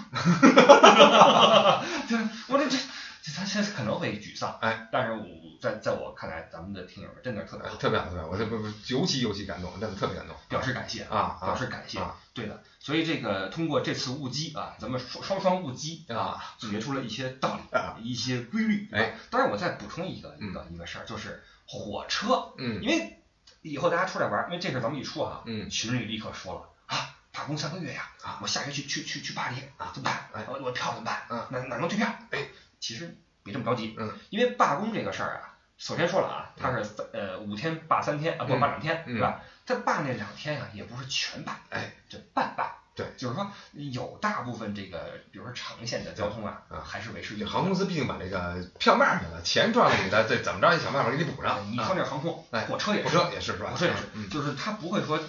[2.07, 2.77] 对，我这这
[3.21, 5.25] 这他现在可能会沮丧，哎，但是我
[5.61, 12.63] 在在我看来，咱们的听友们真的特别好，特别好特别好，我这不不尤其尤其感动，真的特别感动表示感谢，啊啊表示感谢啊，对的。
[12.79, 18.89] 所以这个通过这次误击啊，咱们双双双误击啊，总结出了一些道理啊，一些规律。
[18.91, 22.81] 哎，当然我再补充一个一个一个事儿，就是火车，嗯。
[22.81, 23.19] 因为
[23.61, 25.69] 以后大家出来玩儿，因为这事儿咱们一说啊，嗯。
[25.69, 28.39] 群里立刻说了啊，罢工三个月呀，啊。
[28.41, 30.29] 我下月去去去去巴黎啊怎么办？
[30.33, 30.45] 哎。
[30.49, 31.23] 我我票怎么办？
[31.29, 31.47] 嗯。
[31.51, 32.07] 哪哪能退票？
[32.31, 32.47] 哎，
[32.79, 38.59] 其实别这么着急，嗯，因为罢工这个事儿啊，首先说了啊，它是三呃五天罢三天啊，不嗯。
[38.59, 39.13] 罢两天，嗯。
[39.15, 39.41] 对吧？
[39.65, 42.82] 他罢那两天呀，也不是全罢，哎，这半罢。
[42.95, 47.47] 对，就是说有大部分这个，比如说长线的交通啊，啊还是维持运营。
[47.47, 51.71] 航空公司毕竟把这个票卖去了，钱赚了你的，这怎么着也想办法给你补上。
[51.71, 53.71] 你说那航空，哎火车也是，火车也是是吧？
[53.71, 55.23] 火车也是，嗯就是他不会说，呃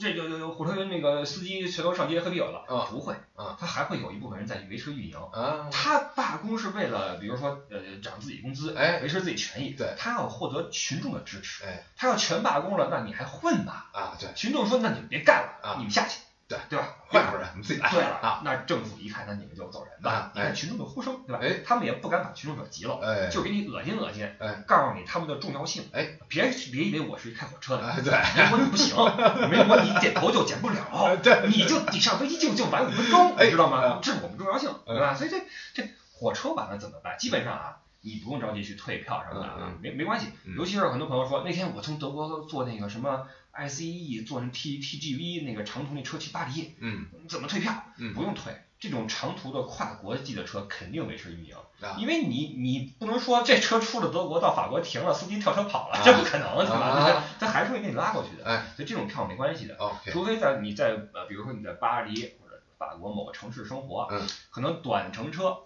[0.00, 5.16] 这个火车那个司机全都上街喝啤酒了，啊不会，啊他还会有一部分人在维持运营。
[5.32, 9.70] 啊，他罢工是为了，比如说，呃，涨自己工资，哎维持自己权益。
[9.70, 11.64] 对他要获得群众的支持。
[11.64, 13.84] 哎他要全罢工了，那你还混吗？
[13.92, 16.18] 啊对群众说，那你们别干了，啊你们下去。
[16.52, 16.94] 对对吧？
[17.08, 17.90] 换人，你自己来。
[17.90, 20.32] 对了啊，那政府一看，那你们就走人吧啊。
[20.34, 21.60] 你看群众的呼声，对吧哎？
[21.64, 25.84] 他们也不敢把群众惹急了，哎，就给你恶心恶心哎，告诉你他们的重要性。
[25.92, 28.94] 哎，别别以为我是一开火车的，哎，对，没我你不行，
[29.50, 33.98] 没我你点头就减不了，对你就你上飞机就就晚五分钟，哎你知道吗哎？
[34.02, 35.14] 这是我们重要性，对吧？
[35.14, 35.38] 所以这
[35.74, 37.16] 这火车晚了怎么办？
[37.18, 40.28] 基本上啊，你不用着急去退票什么的啊嗯，没没关系。
[40.44, 47.84] 嗯尤其是很多朋友说，那天我从德国坐那个什么 ICE 坐成 T TGV 那个长途那车去巴黎，嗯怎么退票？
[47.98, 48.62] 嗯不用退。
[48.80, 56.76] 这种长途的跨国际的车肯定维持运营，啊因为你你不能说这车出了德国到法国停了，司机跳车跑了，啊这不可能，对吧？
[56.88, 58.44] 啊他还是会给你拉过去的。
[58.44, 65.58] 哎所以这种票没关系的，，OK，除非在你在呃，比如说你在巴黎或者法国某个城市生活，嗯可能短程车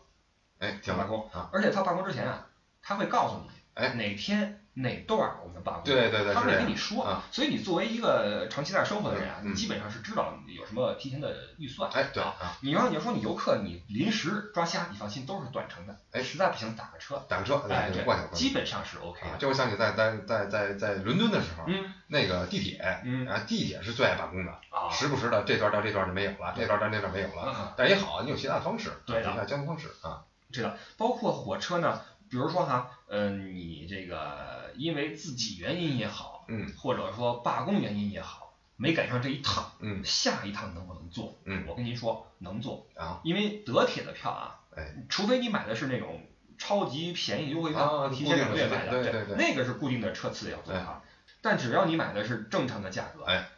[0.58, 2.48] 哎，挺好罢工啊，而且他罢工之前啊，
[2.82, 12.34] 他会告诉你，哎哪天哪段儿我们罢工，对对对，他会跟你说，啊所以你作为一个长期在那儿生活的人啊，嗯你基本上是知道有什么提前的预算，哎，对啊。
[12.38, 19.20] 啊，你要你要说你游客你临时抓瞎，你放心都是短程的，哎实在不行打个车，打个车，哎，对，基本上是 OK。
[19.38, 41.38] 这我想起在在在在在伦敦的时候，嗯那个地铁，嗯啊，地铁是最爱罢工的，啊，时不时的这段到这段就没有了，这段到这段没有了，嗯但也好，你有其他的方式，对的其他交通方式啊，这个包括火车呢，比如说哈，嗯、你这个因为自己原因也好，嗯或者说罢工原因也好，没赶上这一趟，嗯下一趟能不能坐？
[41.44, 46.26] 嗯我跟您说能坐，啊，因为德铁的票啊，哎，除非你买的是那种
[46.58, 51.02] 超级便宜优惠票，啊提前两个月买的，对对对那个是固定的车次要坐哈。
[51.42, 53.48] 但只要你买的是正常的价格，哎，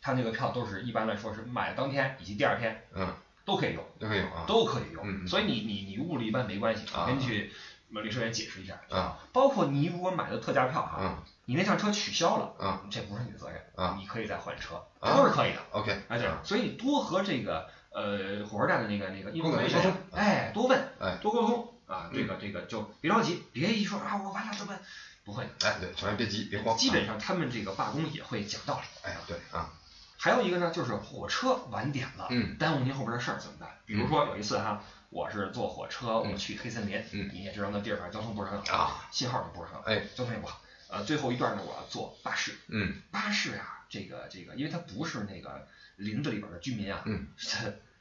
[0.00, 3.12] 它那个票都是一般来说是买当天以及第二天嗯，
[3.44, 5.26] 都可以用，都可以用啊，都可以用。
[5.26, 7.52] 所以你你你误了一般没关系，啊我跟你去
[7.90, 9.18] 领事员解释一下啊。
[9.32, 15.60] 包括你如果买的特价票哈，嗯你那趟车取消了，啊这不是你的责任，啊你可以再换车，啊都是可以的。
[15.70, 24.76] ，OK，哎，对，所以多和这个呃火车站的那个那个工作人员沟 information，通哎，多问，哎多沟通啊，嗯这个这个就别着急，别一说啊我完了怎么
[25.24, 29.08] 不会的，哎，对，首先别急，别慌，基本啊，上他们这个罢工也会讲道理。
[29.08, 29.70] 哎，对啊，
[30.18, 33.70] 还有一个呢，就是火车晚点了，嗯耽误您后边的事儿怎么办？
[33.86, 36.32] 比如说有一次哈，我是坐火车，嗯。
[36.32, 37.30] 我去黑森林，嗯。
[37.32, 40.60] 你也知道那地方交通不是很好，啊，信号也不是很好，哎，交通也不好。
[40.88, 43.02] 呃，最后一段呢，我要坐巴士，嗯。
[43.10, 45.66] 巴士啊，这个这个，因为它不是那个
[45.96, 47.26] 林子里边的居民啊，嗯，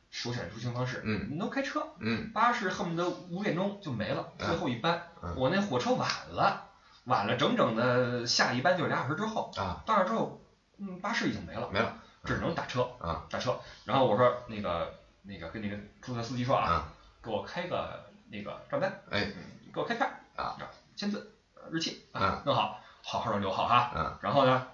[0.09, 2.31] 首选出行方式，嗯，你都开车，嗯。
[2.31, 6.69] 巴士恨不得五点钟就没了，嗯最后一班，嗯我那火车晚了，
[7.05, 10.41] 晚了整整的下一班就是俩小时之后，啊，到那之后，
[10.77, 13.25] 嗯，巴士已经没了，没了只能打车，啊。
[13.29, 13.59] 打车。
[13.83, 14.93] 然后我说那个
[15.23, 16.93] 那个跟那个出租车司机说啊，啊，
[17.27, 20.55] 给我开个那个账单，哎，嗯，给我开票啊，
[20.95, 23.91] 签字，呃日期嗯啊，弄好，好好的留好哈。
[23.93, 24.65] 嗯然后呢，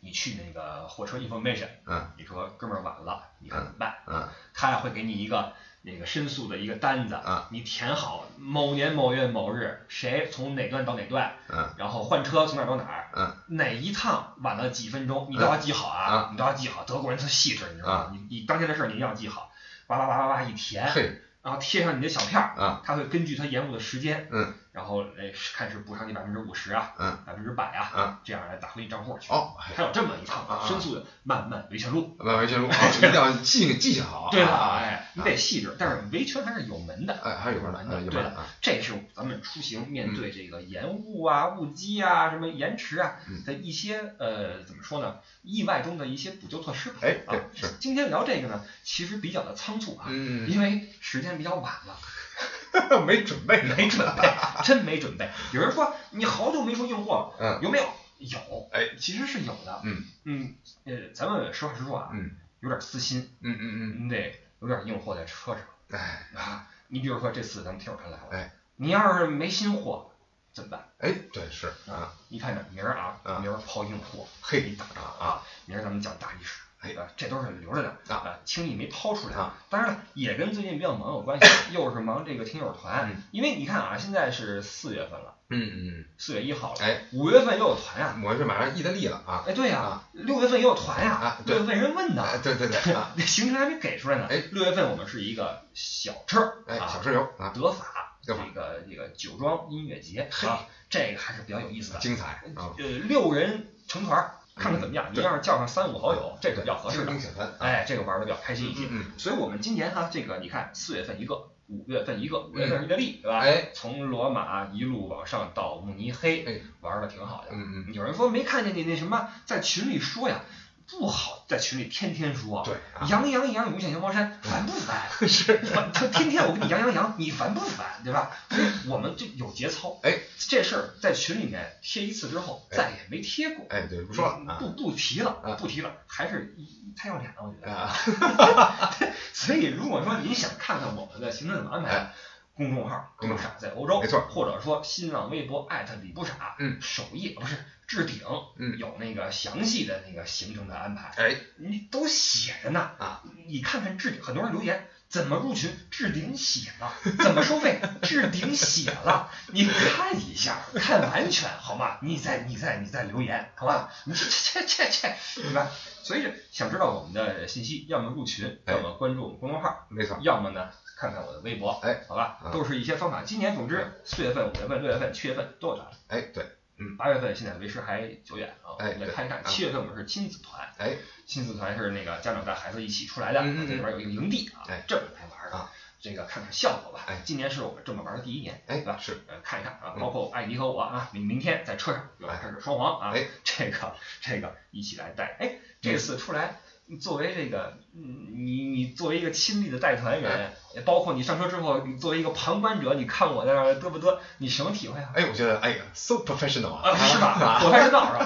[0.00, 2.10] 你去那个火车 information，嗯。
[2.18, 3.94] 你说哥们儿晚了，你看怎么办？
[4.06, 4.28] 嗯。
[4.52, 7.48] 他会给你一个那个申诉的一个单子，啊。
[7.50, 11.74] 你填好某年某月某日谁从哪段到哪段，嗯。
[11.78, 13.56] 然后换车从哪儿到哪儿，嗯。
[13.56, 16.28] 哪一趟晚了几分钟，你都要记好啊，啊。
[16.30, 16.84] 你都要记好。
[16.84, 17.94] 德国人特细致，你知道吗？
[17.94, 18.10] 啊。
[18.12, 19.50] 你你当天的事儿你一定要记好，
[19.86, 29.32] 叭叭叭叭叭一填，嘿，然后贴上你的小票儿，啊他会根据他延误的时间，嗯，然后来看是补偿你百分之五十啊，嗯，百分之百啊，嗯，这样来打回你账户去。
[29.32, 32.14] 哦，还有这么一趟申诉的漫漫维权路。
[32.18, 37.14] 万维权路啊，一定要记记下好，对了，啊，哎，你得细致，但是维权还是有门的。
[37.22, 45.16] 哎，还有门的，对的有门的啊，，这是咱们出行面对这个延误啊、误机啊、什么延迟啊嗯的一些呃怎么说呢？
[45.42, 46.98] 意外中的一些补救措施吧。
[47.00, 55.28] 哎，啊对，，是，今天聊这个呢，其实比较的仓促啊，嗯，因为时间比较晚了， 没准备，没准备，真没准备。
[55.52, 57.84] 有人说你好久没说硬货了，嗯，有没有？
[58.18, 59.80] 有，哎，其实是有的。
[59.84, 65.62] 嗯嗯，呃，咱们实话实说啊，嗯有点私心，嗯嗯嗯你得有点硬货在车上。
[65.88, 70.10] 嗯，哎啊，你比如说这次咱们听友团来了，哎，你要是没新货
[70.52, 70.86] 怎么办？
[70.98, 79.54] 哎，对是啊，你看着明儿啊，啊明儿抛硬货，嘿你打着啊，明儿咱们讲大历史，哎啊，这都是留着的啊啊，轻易没掏出来啊。
[79.68, 94.26] 当然了，也跟最近比较忙有关系，又是忙这个听友团嗯，因为你看啊，现在是四月份了，嗯嗯四月一号了，哎，五月份又有团呀嗯，，我是马上意大利了啊，哎，对呀啊，六月份也有团呀啊，对六月份人问的，哎，对对对啊，那行程还没给出来呢。
[94.30, 101.98] 哎，六月份我们是一个小车，哎，啊小车游啊，德法这个这个酒庄音乐节嘿啊，这个还是比较有意思的。
[102.00, 105.06] 精彩啊，呃，六人成团儿，看看怎么样。
[105.08, 107.12] 嗯你要是叫上三五好友，这个比较合适的
[107.58, 108.86] 哎，这个玩的比较开心一些。
[108.90, 113.38] 嗯所以我们今年哈，这个你看，四月份一个，五月份一个，五月份是意大利，对吧？
[113.40, 117.48] 哎，从罗马一路往上到慕尼黑，哎，玩的挺好的。
[117.52, 120.42] 嗯嗯有人说没看见你那什么，在群里说呀，
[120.90, 125.02] 不好在群里天天说，对啊杨洋洋无限阳光山烦不烦？
[125.28, 128.00] 是烦，他天天我跟你杨洋洋， 你烦不烦？
[128.04, 128.30] 对吧？
[128.50, 129.98] 所以我们就有节操。
[130.02, 133.66] 哎，这事儿在群里面贴一次之后，哎再也没贴过。
[133.70, 136.54] 哎，对，不说了啊不不提了啊，不提了，还是
[136.96, 137.72] 太要脸了，我觉得。
[137.72, 138.90] 啊，
[139.32, 142.14] 所以如果说您想看看我们的行程怎么安排哎，
[142.54, 148.20] 公众号“公众不傻在欧洲”，没错或者说新浪微博艾特李不傻，嗯，首页不是置顶，
[148.56, 154.88] 嗯有那个详细的那个行程的安排，哎，你都写着呢啊，你看看置顶，很多人留言。
[155.10, 155.76] 怎么入群？
[155.90, 157.80] 置顶写了，怎么收费？
[158.00, 161.98] 置顶写了，你看一下，看完全好吗？
[162.00, 163.92] 你再你再你再留言，好吧？
[164.04, 165.66] 你这这这这这，明白？
[166.04, 170.70] 所以想知道我们的信息，要么入群，哎要么关注我们公众号，没错，要么呢
[171.00, 173.22] 看看我的微博，哎，好吧啊，都是一些方法。
[173.24, 175.86] 今年总之四月份、五月份、六月份、七月份都有咱。
[176.08, 176.44] 哎，对，
[176.76, 179.42] 嗯八月份现在为时还久远啊，我哎们来看一看。
[179.42, 185.72] 对七月份我们是亲子团，哎，亲子团是那个家长带孩子一起出来的，这里边有一个营地啊哎，这么来玩的啊。
[186.02, 187.04] 这个看看效果吧。
[187.08, 188.98] 哎今年是我们这么玩的第一年，哎对吧？
[189.00, 195.36] 是，呃，看一看啊，嗯包括艾迪和我啊，明明天在车上又要开始双簧啊哎，这个这个一起来带。
[195.38, 196.60] 哎，这次出来
[196.96, 205.10] 作为这个，嗯，你你作为一个亲历的带团人，也包括你上车之后，你作为一个旁观者，你看我在那儿嘚不嘚，你什么体会啊？
[205.14, 207.26] 哎，我觉得，哎呀，so professional 啊，是吧？
[207.40, 208.20] 啊 我还是道上。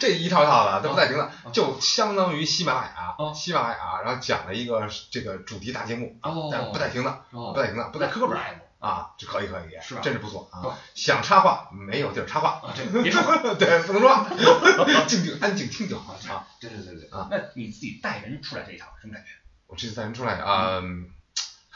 [0.00, 7.52] 这一套套的都不带停的啊，就相当于喜马拉雅哦，喜马拉雅，然后讲了一个这个主题大节目啊哦，但不带停的，哦。
[7.54, 10.76] 不带停的，不带磕磕巴来啊，这可以可以，是吧真是不错啊。
[10.94, 13.36] 想插话没有地儿插话，啊，这个别说话。
[13.54, 14.28] 对，不能说话，
[15.06, 16.46] 静静安静听就好啊。
[16.60, 19.30] 对对对对啊那你自己带人出来这一趟什么感觉？
[19.68, 20.80] 我这次带人出来啊。
[20.82, 21.08] 嗯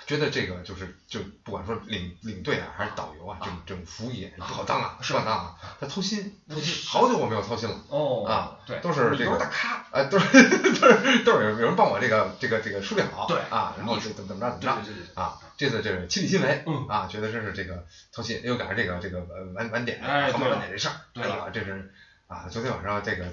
[0.06, 7.76] 觉得这个就是就不管说领领队啊还是导游啊，这种这种服务业不好当啊，是吧当啊，他操心操心，好久我没有操心了。
[7.88, 9.84] 哦啊对，都是这个大咖。
[9.90, 15.14] 啊，都是都是都是有有人帮我这个这个这个梳理好，对啊，然后怎么怎么着怎么着对对对对。
[15.14, 21.92] 啊，这次这是亲力亲为，嗯啊，觉得真是这个操心，又赶上这个这个呃晚晚点晚点这事儿，对了哎呀，这是
[22.28, 23.24] 啊，昨天晚上这个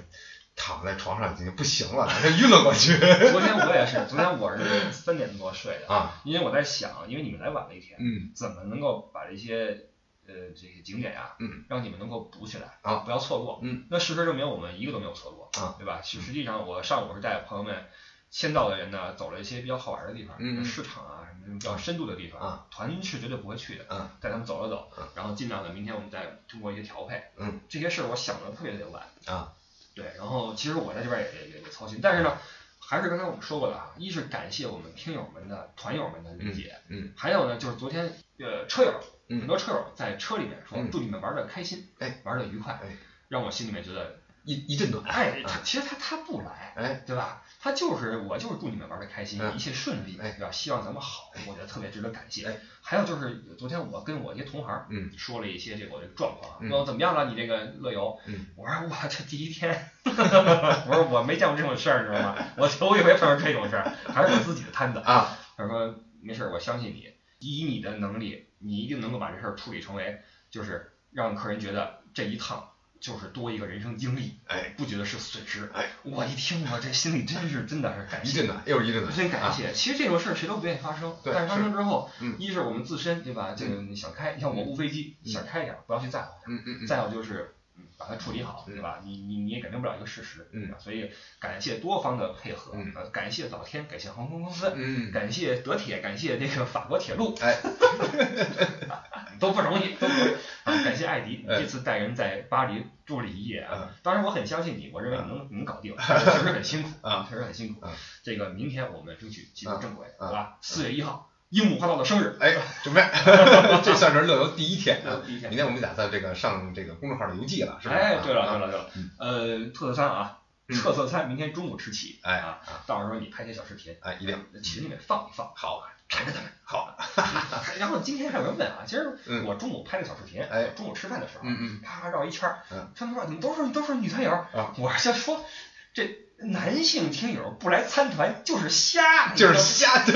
[0.56, 2.96] 躺在床上已经不行了，这晕了过去
[3.32, 9.86] 昨天我也是，昨天我是三点多睡的，啊，因为我在想，因为你们来晚了一天，嗯怎么能够把这些
[10.26, 13.60] 呃这些景点呀，嗯，让你们能够补起来啊不要错过。
[13.62, 16.00] 嗯，那事实证明我们一个都没有错过啊，对吧？
[16.02, 17.86] 实实际上我上午是带朋友们。
[18.30, 29.52] 先到的人呢，走了一些比较好玩的地方，嗯嗯市场啊，什么比较深度的地方，啊团是绝对不会去的，嗯带他们走了走嗯，然后尽量的明天我们再通过一些调配，嗯，这些事儿我想的特别的晚，啊，
[29.94, 32.36] 对，然后其实我在这边也也也也操心，但是呢，
[32.80, 38.92] 还是刚才我们说过的啊，一是感谢我们听友们的团友们的理解，嗯还有呢就是昨天呃车友
[39.28, 42.96] 很嗯，多车友在车里面说嗯祝你们玩的开心，哎，玩的愉快，哎
[43.28, 47.43] 让我心里面觉得，一一阵暖，哎，其实他他不来，哎，对吧？
[47.64, 50.52] 他就是我就是祝你们玩的开心，嗯一切顺利，哎对吧？
[50.52, 52.46] 希望咱们好，我觉得特别值得感谢。
[52.46, 57.24] 哎还有就是昨天我跟我一些同行，嗯，说了一些这个我这个状况啊，嗯说怎么样了？
[57.30, 62.36] 你这个乐游，嗯，我说我这第一天， 我说我没见过这种事儿，你知道吗？
[62.58, 64.98] 我头一回碰上这种事儿，还是我自己的摊子。
[64.98, 67.08] 啊，他说没事儿，我相信你，
[67.38, 72.68] 以你的能力，你一定能够把这事儿处理成为，就是让客人觉得这一趟
[73.04, 75.70] 就是多一个人生经历，哎，不觉得是损失。
[75.74, 78.46] 哎，我一听我这心里真是真的是感谢一阵。
[78.46, 82.34] 暖又是一阵暖，啊，真感谢，其实这种事儿谁都不愿意发生，对但是发生之后，嗯。
[82.38, 83.54] 一是我们自身对吧？
[83.54, 85.30] 这个你想开，你像我误飞机，嗯。
[85.30, 86.50] 想开一点，不要去在乎它。
[86.50, 88.72] 嗯嗯嗯，再有就是，嗯，把它处理好，嗯。
[88.72, 89.00] 对吧？
[89.04, 92.72] 你你你也改变不了一个事实，嗯所以感谢多方的配合，
[93.12, 97.60] 感谢老天，感谢航空公司，嗯，感谢德铁，感谢这个法国铁路，哎，
[99.38, 100.30] 都不容易，都不容易。
[100.64, 103.88] 啊，感谢艾迪，哎这次带人在巴黎住了一夜啊嗯。
[104.02, 107.90] 当然我很相信你，我认为你能能搞定， 确实很辛苦啊，确实很辛苦嗯。
[108.22, 110.56] 这个明天我们争取进入正轨，嗯好吧？
[110.62, 113.02] 四月一号，樱木花道的生日，哎，准备，
[113.84, 115.20] 这算是乐游第一天啊。
[115.26, 115.56] 第一天明。
[115.56, 117.94] 天我们打算这个上这个公众号的游记了，是吧？
[117.94, 126.50] 哎，对了啊对了对了嗯，呃，特色餐啊，嗯特色菜明天中午吃起，哎啊，到时候你拍些小视频，哎，一定群里面放一放，好，看着他们。
[126.64, 126.96] 好，
[127.78, 129.44] 然后今天还有人问啊，其实嗯。
[129.44, 131.80] 我中午拍个小视频，哎中午吃饭的时候，嗯嗯。
[131.82, 134.72] 啪绕一圈儿嗯，他们说你们都是都是女团友啊？
[134.78, 135.44] 我先说
[135.92, 136.06] 这
[136.46, 140.14] 男性听友不来参团就是瞎，就是瞎 对。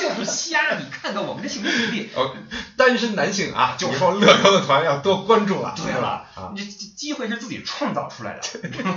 [0.00, 0.76] 就是瞎。
[0.78, 2.34] 你看看我们这性别比例，哦，
[2.76, 5.74] 单身男性啊，就说乐游的团要多关注了。
[5.76, 8.42] 对了啊，你这机会是自己创造出来的，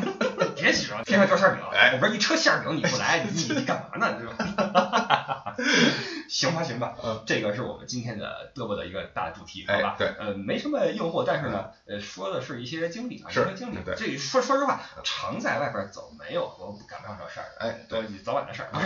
[0.55, 1.63] 别指望天上掉馅饼。
[1.73, 4.15] 哎我不是一车馅饼你不来，你你你干嘛呢？
[4.19, 5.34] 对吧？
[6.29, 9.95] 行吧，行吧，嗯，这个是我们今天的嘚啵的一个大主题，好吧？
[9.99, 13.77] 哎对，呃，没什么诱惑，但是呢，呃，说的是一些经历啊，一是些经历。
[13.85, 18.85] 对这说说实话，常在外边走，没有说赶不上这事儿的，哎，对早晚的事儿，不是？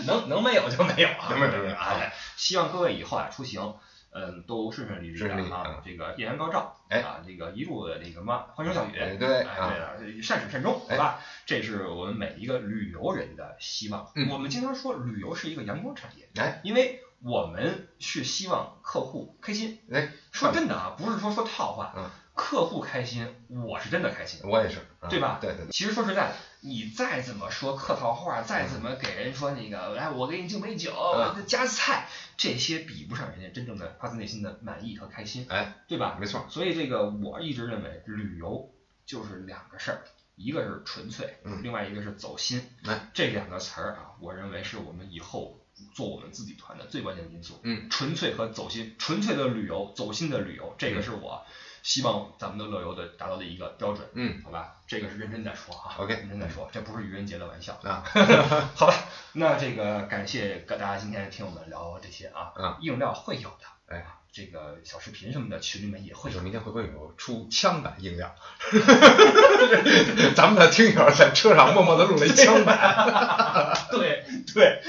[0.06, 1.96] 能能没有就没有啊，能没有就没有啊！
[2.36, 3.74] 希望各位以后啊出行。
[4.12, 5.82] 嗯，都顺顺利利的啊嗯！
[5.84, 11.20] 这个艳阳高照，哎啊，这个一路的这个嘛欢声笑语，哎对哎，啊对了，善始善终，好哎吧？
[11.46, 14.10] 这是我们每一个旅游人的希望。
[14.16, 19.78] 嗯我们经常说旅游是一个阳光产业，哎，因为我们是希望客户开心。
[19.92, 25.36] 哎，说真的啊，不是说说套话，嗯客户开心，我是真的开心，我也是，啊对吧？
[25.42, 31.36] 对对对，其实说实在，你再怎么说客套话，再怎么给人说那个，来我给你敬杯酒，嗯。
[31.36, 36.16] 我加菜，这些比不上人家真正的发自内心的满意和开心，哎，对吧？
[36.18, 38.72] 没错，所以这个我一直认为，旅游
[39.04, 40.00] 就是两个事儿，
[40.34, 41.62] 一个是纯粹，嗯。
[41.62, 42.66] 另外一个是走心。
[42.84, 43.10] 哎。
[43.12, 45.60] 这两个词儿啊，我认为是我们以后
[45.94, 47.60] 做我们自己团的最关键的因素。
[47.64, 51.44] 嗯，纯粹和走心，纯粹的旅游，走心的旅游，这个是我
[51.82, 54.06] 希望咱们的乐游的达到的一个标准。
[54.14, 57.78] 嗯，好吧，这个是认真在说啊 OK 认真在说，这不是愚人节的玩笑。
[57.82, 58.02] 啊，
[58.74, 58.94] 好吧，
[59.32, 62.78] 那这个感谢大家今天听我们聊这些啊，啊。
[62.80, 66.40] 硬料会有的，哎，这个小视频什么的群里面也会有。
[66.40, 68.30] 明天会不会有出枪版音量？
[70.36, 74.24] 咱们的听友在车上默默的录了一枪版， 对
[74.54, 74.82] 对，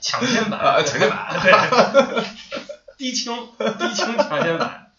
[0.00, 1.40] 抢先版啊抢先版。
[1.42, 2.24] 对，
[2.98, 3.34] 低清
[3.78, 4.89] 低清抢先版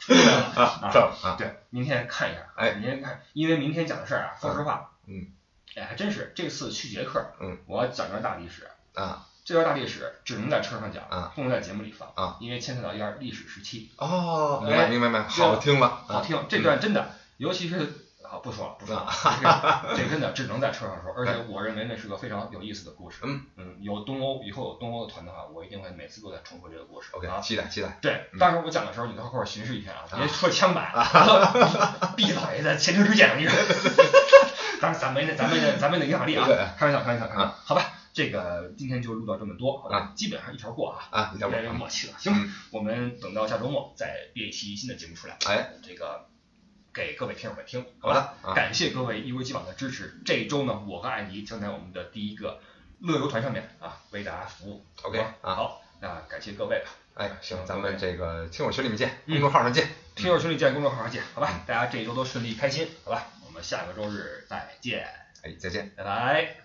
[0.56, 0.92] 啊，啊
[1.24, 2.72] 啊，对，明天看一下，哎。
[2.74, 5.28] 明天看，因为明天讲的事儿啊，说实话，嗯，
[5.76, 16.06] 哎，还真是这次去捷克，嗯，我要讲段大历史，啊，这段大历史只能在车上讲，啊，不能在节目里放，啊，因为牵扯到一段历史时期，哦，明哎白明白明白，好听了，啊。
[16.08, 18.01] 好听，这段真的，尤其是。
[18.32, 19.12] 好，不说了，不说了，
[19.94, 23.18] 这 这真的只能在车上说，而且我认为那是个非常有意思的故事。
[23.24, 23.46] 嗯。
[23.58, 27.10] 嗯，有东欧以后有东欧的团的话，我一定会每次都在重复这个故事。
[27.12, 28.40] ，OK，啊，期待期待，对，嗯。
[28.40, 30.94] 到时候我讲的时候，你到后边巡视一下啊，别说枪版，
[32.16, 33.54] 闭嘴的前车之鉴，你说。
[34.80, 42.40] 当然咱没那咱没那咱没那影响力啊对，开玩笑开玩笑好吧，这个今天就录到这么多，好吧，基本上一条过啊，啊，要不越来越默契了，行吧，
[42.72, 46.26] 我们等到下周末再列一期新的节目出来，哎，这个
[46.94, 52.60] 给各位听友们听，好好吧，啊，感谢各位一如既往的支持，这一周呢，我和艾迪将在我们的第一个
[53.00, 56.92] 乐游团上面啊为大家服务 OK，好吧啊好，那感谢各位吧。
[57.14, 61.64] 哎，行，咱们这个听友群里面见，嗯公众号上见，听友群里见，公众号上见，好吧？
[61.66, 63.28] 大家这一周都顺利开心，好吧？
[63.46, 65.08] 我们下个周日再见，
[65.44, 65.92] 哎，再见。
[65.96, 66.61] 拜拜。